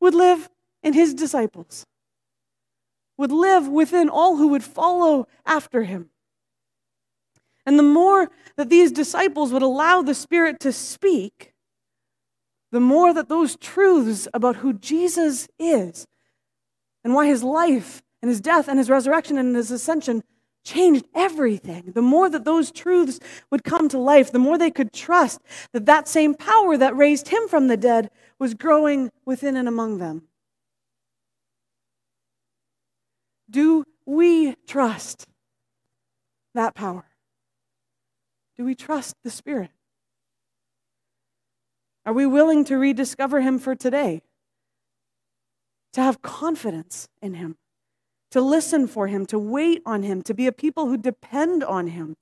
would 0.00 0.14
live 0.14 0.50
in 0.82 0.92
his 0.92 1.14
disciples, 1.14 1.86
would 3.16 3.32
live 3.32 3.68
within 3.68 4.08
all 4.08 4.36
who 4.36 4.48
would 4.48 4.64
follow 4.64 5.26
after 5.46 5.84
him. 5.84 6.10
And 7.64 7.78
the 7.78 7.84
more 7.84 8.30
that 8.56 8.68
these 8.68 8.92
disciples 8.92 9.52
would 9.52 9.62
allow 9.62 10.02
the 10.02 10.14
Spirit 10.14 10.60
to 10.60 10.72
speak, 10.72 11.52
the 12.72 12.80
more 12.80 13.14
that 13.14 13.28
those 13.28 13.56
truths 13.56 14.28
about 14.34 14.56
who 14.56 14.72
Jesus 14.72 15.48
is 15.58 16.06
and 17.02 17.14
why 17.14 17.26
his 17.26 17.42
life 17.42 18.02
and 18.20 18.28
his 18.28 18.40
death 18.40 18.68
and 18.68 18.78
his 18.78 18.90
resurrection 18.90 19.38
and 19.38 19.54
his 19.54 19.70
ascension 19.70 20.22
changed 20.66 21.06
everything. 21.14 21.92
The 21.94 22.02
more 22.02 22.28
that 22.28 22.44
those 22.44 22.70
truths 22.70 23.20
would 23.50 23.64
come 23.64 23.88
to 23.88 23.98
life, 23.98 24.32
the 24.32 24.38
more 24.38 24.58
they 24.58 24.70
could 24.70 24.92
trust 24.92 25.40
that 25.72 25.86
that 25.86 26.08
same 26.08 26.34
power 26.34 26.76
that 26.76 26.96
raised 26.96 27.28
him 27.28 27.48
from 27.48 27.68
the 27.68 27.76
dead 27.76 28.10
was 28.38 28.52
growing 28.52 29.10
within 29.24 29.56
and 29.56 29.68
among 29.68 29.98
them. 29.98 30.24
Do 33.48 33.84
we 34.04 34.56
trust 34.66 35.26
that 36.54 36.74
power? 36.74 37.04
Do 38.56 38.64
we 38.64 38.74
trust 38.74 39.14
the 39.22 39.30
Spirit? 39.30 39.70
Are 42.04 42.12
we 42.12 42.26
willing 42.26 42.64
to 42.64 42.76
rediscover 42.76 43.40
Him 43.40 43.58
for 43.58 43.74
today? 43.74 44.22
To 45.92 46.00
have 46.00 46.22
confidence 46.22 47.08
in 47.20 47.34
Him? 47.34 47.56
To 48.30 48.40
listen 48.40 48.86
for 48.86 49.06
Him, 49.06 49.26
to 49.26 49.38
wait 49.38 49.82
on 49.86 50.02
Him, 50.02 50.22
to 50.22 50.34
be 50.34 50.46
a 50.46 50.52
people 50.52 50.86
who 50.86 50.96
depend 50.96 51.62
on 51.62 51.88
Him, 51.88 52.16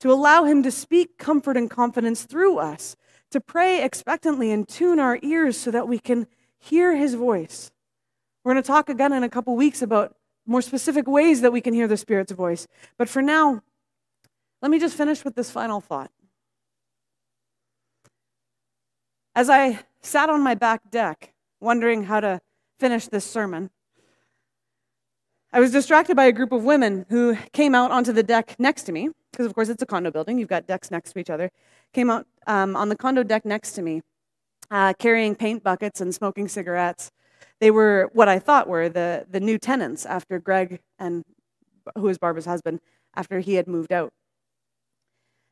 to 0.00 0.12
allow 0.12 0.44
Him 0.44 0.62
to 0.62 0.70
speak 0.70 1.18
comfort 1.18 1.56
and 1.56 1.70
confidence 1.70 2.24
through 2.24 2.58
us, 2.58 2.96
to 3.30 3.40
pray 3.40 3.82
expectantly 3.82 4.50
and 4.50 4.68
tune 4.68 4.98
our 4.98 5.18
ears 5.22 5.56
so 5.56 5.70
that 5.70 5.88
we 5.88 5.98
can 5.98 6.26
hear 6.58 6.96
His 6.96 7.14
voice. 7.14 7.70
We're 8.44 8.52
going 8.52 8.62
to 8.62 8.66
talk 8.66 8.88
again 8.88 9.12
in 9.12 9.22
a 9.22 9.28
couple 9.28 9.56
weeks 9.56 9.82
about 9.82 10.16
more 10.46 10.62
specific 10.62 11.08
ways 11.08 11.40
that 11.40 11.52
we 11.52 11.60
can 11.60 11.74
hear 11.74 11.88
the 11.88 11.96
Spirit's 11.96 12.32
voice. 12.32 12.66
But 12.96 13.08
for 13.08 13.20
now, 13.20 13.62
let 14.62 14.70
me 14.70 14.78
just 14.78 14.96
finish 14.96 15.24
with 15.24 15.34
this 15.34 15.50
final 15.50 15.80
thought. 15.80 16.10
As 19.34 19.50
I 19.50 19.80
sat 20.00 20.30
on 20.30 20.42
my 20.42 20.54
back 20.54 20.90
deck, 20.90 21.34
wondering 21.60 22.04
how 22.04 22.20
to 22.20 22.40
finish 22.78 23.08
this 23.08 23.24
sermon, 23.24 23.70
I 25.56 25.60
was 25.60 25.70
distracted 25.70 26.16
by 26.16 26.26
a 26.26 26.32
group 26.32 26.52
of 26.52 26.64
women 26.64 27.06
who 27.08 27.34
came 27.54 27.74
out 27.74 27.90
onto 27.90 28.12
the 28.12 28.22
deck 28.22 28.56
next 28.58 28.82
to 28.82 28.92
me, 28.92 29.08
because 29.32 29.46
of 29.46 29.54
course 29.54 29.70
it's 29.70 29.82
a 29.82 29.86
condo 29.86 30.10
building, 30.10 30.38
you've 30.38 30.50
got 30.50 30.66
decks 30.66 30.90
next 30.90 31.14
to 31.14 31.18
each 31.18 31.30
other, 31.30 31.50
came 31.94 32.10
out 32.10 32.26
um, 32.46 32.76
on 32.76 32.90
the 32.90 32.94
condo 32.94 33.22
deck 33.22 33.46
next 33.46 33.72
to 33.72 33.80
me, 33.80 34.02
uh, 34.70 34.92
carrying 34.98 35.34
paint 35.34 35.64
buckets 35.64 35.98
and 35.98 36.14
smoking 36.14 36.46
cigarettes. 36.46 37.10
They 37.58 37.70
were 37.70 38.10
what 38.12 38.28
I 38.28 38.38
thought 38.38 38.68
were 38.68 38.90
the, 38.90 39.24
the 39.30 39.40
new 39.40 39.56
tenants 39.56 40.04
after 40.04 40.38
Greg, 40.38 40.80
and 40.98 41.24
who 41.94 42.02
was 42.02 42.18
Barbara's 42.18 42.44
husband, 42.44 42.80
after 43.14 43.40
he 43.40 43.54
had 43.54 43.66
moved 43.66 43.94
out. 43.94 44.12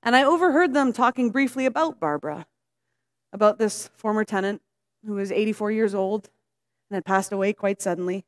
And 0.02 0.14
I 0.14 0.22
overheard 0.22 0.74
them 0.74 0.92
talking 0.92 1.30
briefly 1.30 1.64
about 1.64 1.98
Barbara, 1.98 2.44
about 3.32 3.58
this 3.58 3.88
former 3.96 4.24
tenant 4.24 4.60
who 5.06 5.14
was 5.14 5.32
84 5.32 5.72
years 5.72 5.94
old 5.94 6.28
and 6.90 6.96
had 6.96 7.06
passed 7.06 7.32
away 7.32 7.54
quite 7.54 7.80
suddenly. 7.80 8.26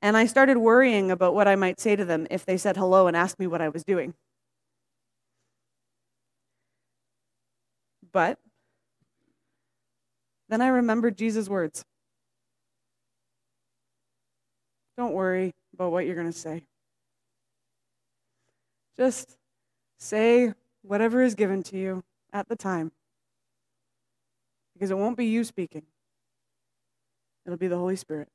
And 0.00 0.16
I 0.16 0.26
started 0.26 0.58
worrying 0.58 1.10
about 1.10 1.34
what 1.34 1.48
I 1.48 1.56
might 1.56 1.80
say 1.80 1.96
to 1.96 2.04
them 2.04 2.26
if 2.30 2.44
they 2.44 2.56
said 2.56 2.76
hello 2.76 3.06
and 3.06 3.16
asked 3.16 3.38
me 3.38 3.46
what 3.46 3.60
I 3.60 3.68
was 3.68 3.84
doing. 3.84 4.14
But 8.12 8.38
then 10.48 10.62
I 10.62 10.68
remembered 10.68 11.16
Jesus' 11.16 11.48
words 11.48 11.84
Don't 14.96 15.12
worry 15.12 15.54
about 15.74 15.92
what 15.92 16.06
you're 16.06 16.16
going 16.16 16.26
to 16.26 16.36
say. 16.36 16.64
Just 18.96 19.36
say 19.96 20.52
whatever 20.82 21.22
is 21.22 21.36
given 21.36 21.62
to 21.64 21.78
you 21.78 22.02
at 22.32 22.48
the 22.48 22.56
time. 22.56 22.90
Because 24.74 24.90
it 24.90 24.98
won't 24.98 25.16
be 25.16 25.26
you 25.26 25.44
speaking, 25.44 25.82
it'll 27.46 27.58
be 27.58 27.68
the 27.68 27.78
Holy 27.78 27.96
Spirit. 27.96 28.28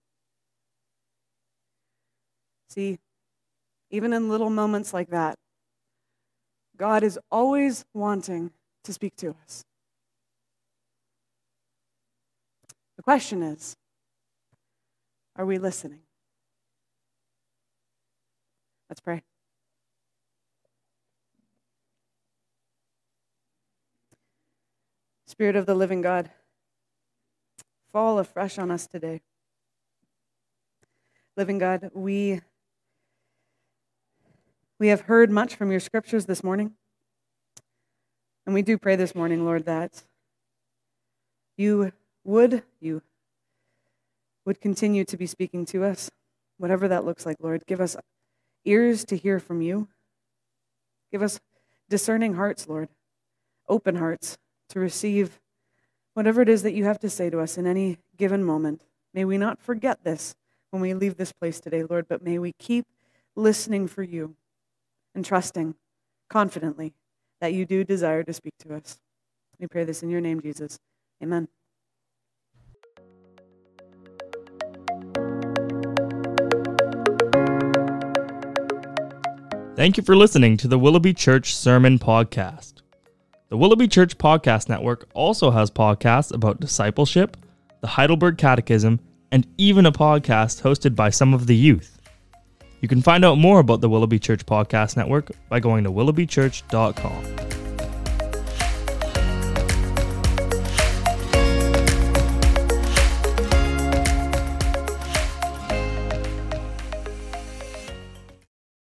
See, 2.73 2.97
even 3.91 4.13
in 4.13 4.29
little 4.29 4.49
moments 4.49 4.95
like 4.95 5.11
that, 5.11 5.37
God 6.75 7.03
is 7.03 7.19
always 7.31 7.85
wanting 7.93 8.49
to 8.83 8.91
speak 8.91 9.15
to 9.17 9.35
us. 9.43 9.63
The 12.97 13.03
question 13.03 13.43
is 13.43 13.75
are 15.35 15.45
we 15.45 15.59
listening? 15.59 15.99
Let's 18.89 19.01
pray. 19.01 19.21
Spirit 25.27 25.55
of 25.55 25.67
the 25.67 25.75
living 25.75 26.01
God, 26.01 26.31
fall 27.91 28.17
afresh 28.17 28.57
on 28.57 28.71
us 28.71 28.87
today. 28.87 29.21
Living 31.37 31.59
God, 31.59 31.91
we 31.93 32.41
we 34.83 34.89
have 34.89 34.99
heard 34.99 35.31
much 35.31 35.55
from 35.55 35.71
your 35.71 35.79
scriptures 35.79 36.25
this 36.25 36.43
morning. 36.43 36.73
And 38.45 38.53
we 38.53 38.61
do 38.61 38.77
pray 38.77 38.97
this 38.97 39.15
morning, 39.15 39.45
Lord, 39.45 39.63
that 39.63 40.03
you 41.55 41.93
would, 42.25 42.63
you 42.81 43.01
would 44.43 44.59
continue 44.59 45.05
to 45.05 45.15
be 45.15 45.25
speaking 45.25 45.63
to 45.67 45.85
us, 45.85 46.11
whatever 46.57 46.89
that 46.89 47.05
looks 47.05 47.25
like, 47.25 47.37
Lord. 47.39 47.65
Give 47.65 47.79
us 47.79 47.95
ears 48.65 49.05
to 49.05 49.15
hear 49.15 49.39
from 49.39 49.61
you. 49.61 49.87
Give 51.13 51.21
us 51.21 51.39
discerning 51.89 52.33
hearts, 52.33 52.67
Lord, 52.67 52.89
open 53.69 53.95
hearts 53.95 54.37
to 54.67 54.81
receive 54.81 55.39
whatever 56.13 56.41
it 56.41 56.49
is 56.49 56.61
that 56.63 56.73
you 56.73 56.83
have 56.83 56.99
to 56.99 57.09
say 57.09 57.29
to 57.29 57.39
us 57.39 57.57
in 57.57 57.65
any 57.65 57.99
given 58.17 58.43
moment. 58.43 58.83
May 59.13 59.23
we 59.23 59.37
not 59.37 59.61
forget 59.61 60.03
this 60.03 60.35
when 60.71 60.81
we 60.81 60.93
leave 60.93 61.15
this 61.15 61.31
place 61.31 61.61
today, 61.61 61.83
Lord, 61.83 62.09
but 62.09 62.21
may 62.21 62.37
we 62.37 62.51
keep 62.59 62.85
listening 63.33 63.87
for 63.87 64.03
you 64.03 64.35
and 65.15 65.23
trusting 65.25 65.75
confidently 66.29 66.93
that 67.41 67.53
you 67.53 67.65
do 67.65 67.83
desire 67.83 68.23
to 68.23 68.33
speak 68.33 68.53
to 68.59 68.75
us. 68.75 68.97
We 69.59 69.67
pray 69.67 69.83
this 69.83 70.03
in 70.03 70.09
your 70.09 70.21
name, 70.21 70.41
Jesus. 70.41 70.79
Amen. 71.21 71.47
Thank 79.75 79.97
you 79.97 80.03
for 80.03 80.15
listening 80.15 80.55
to 80.57 80.67
the 80.67 80.77
Willoughby 80.77 81.13
Church 81.13 81.55
Sermon 81.55 81.97
Podcast. 81.99 82.75
The 83.49 83.57
Willoughby 83.57 83.87
Church 83.87 84.17
Podcast 84.17 84.69
Network 84.69 85.09
also 85.13 85.51
has 85.51 85.69
podcasts 85.69 86.33
about 86.33 86.59
discipleship, 86.59 87.37
the 87.81 87.87
Heidelberg 87.87 88.37
Catechism, 88.37 88.99
and 89.31 89.47
even 89.57 89.85
a 89.85 89.91
podcast 89.91 90.61
hosted 90.61 90.95
by 90.95 91.09
some 91.09 91.33
of 91.33 91.47
the 91.47 91.55
youth. 91.55 91.92
You 92.83 92.89
can 92.89 93.01
find 93.01 93.23
out 93.23 93.37
more 93.37 93.61
about 93.61 93.79
the 93.79 93.87
Willoughby 93.87 94.19
Church 94.19 94.45
Podcast 94.45 94.97
Network 94.97 95.31
by 95.47 95.61
going 95.61 95.85
to 95.85 95.89
willoughbychurch.com. 95.89 97.52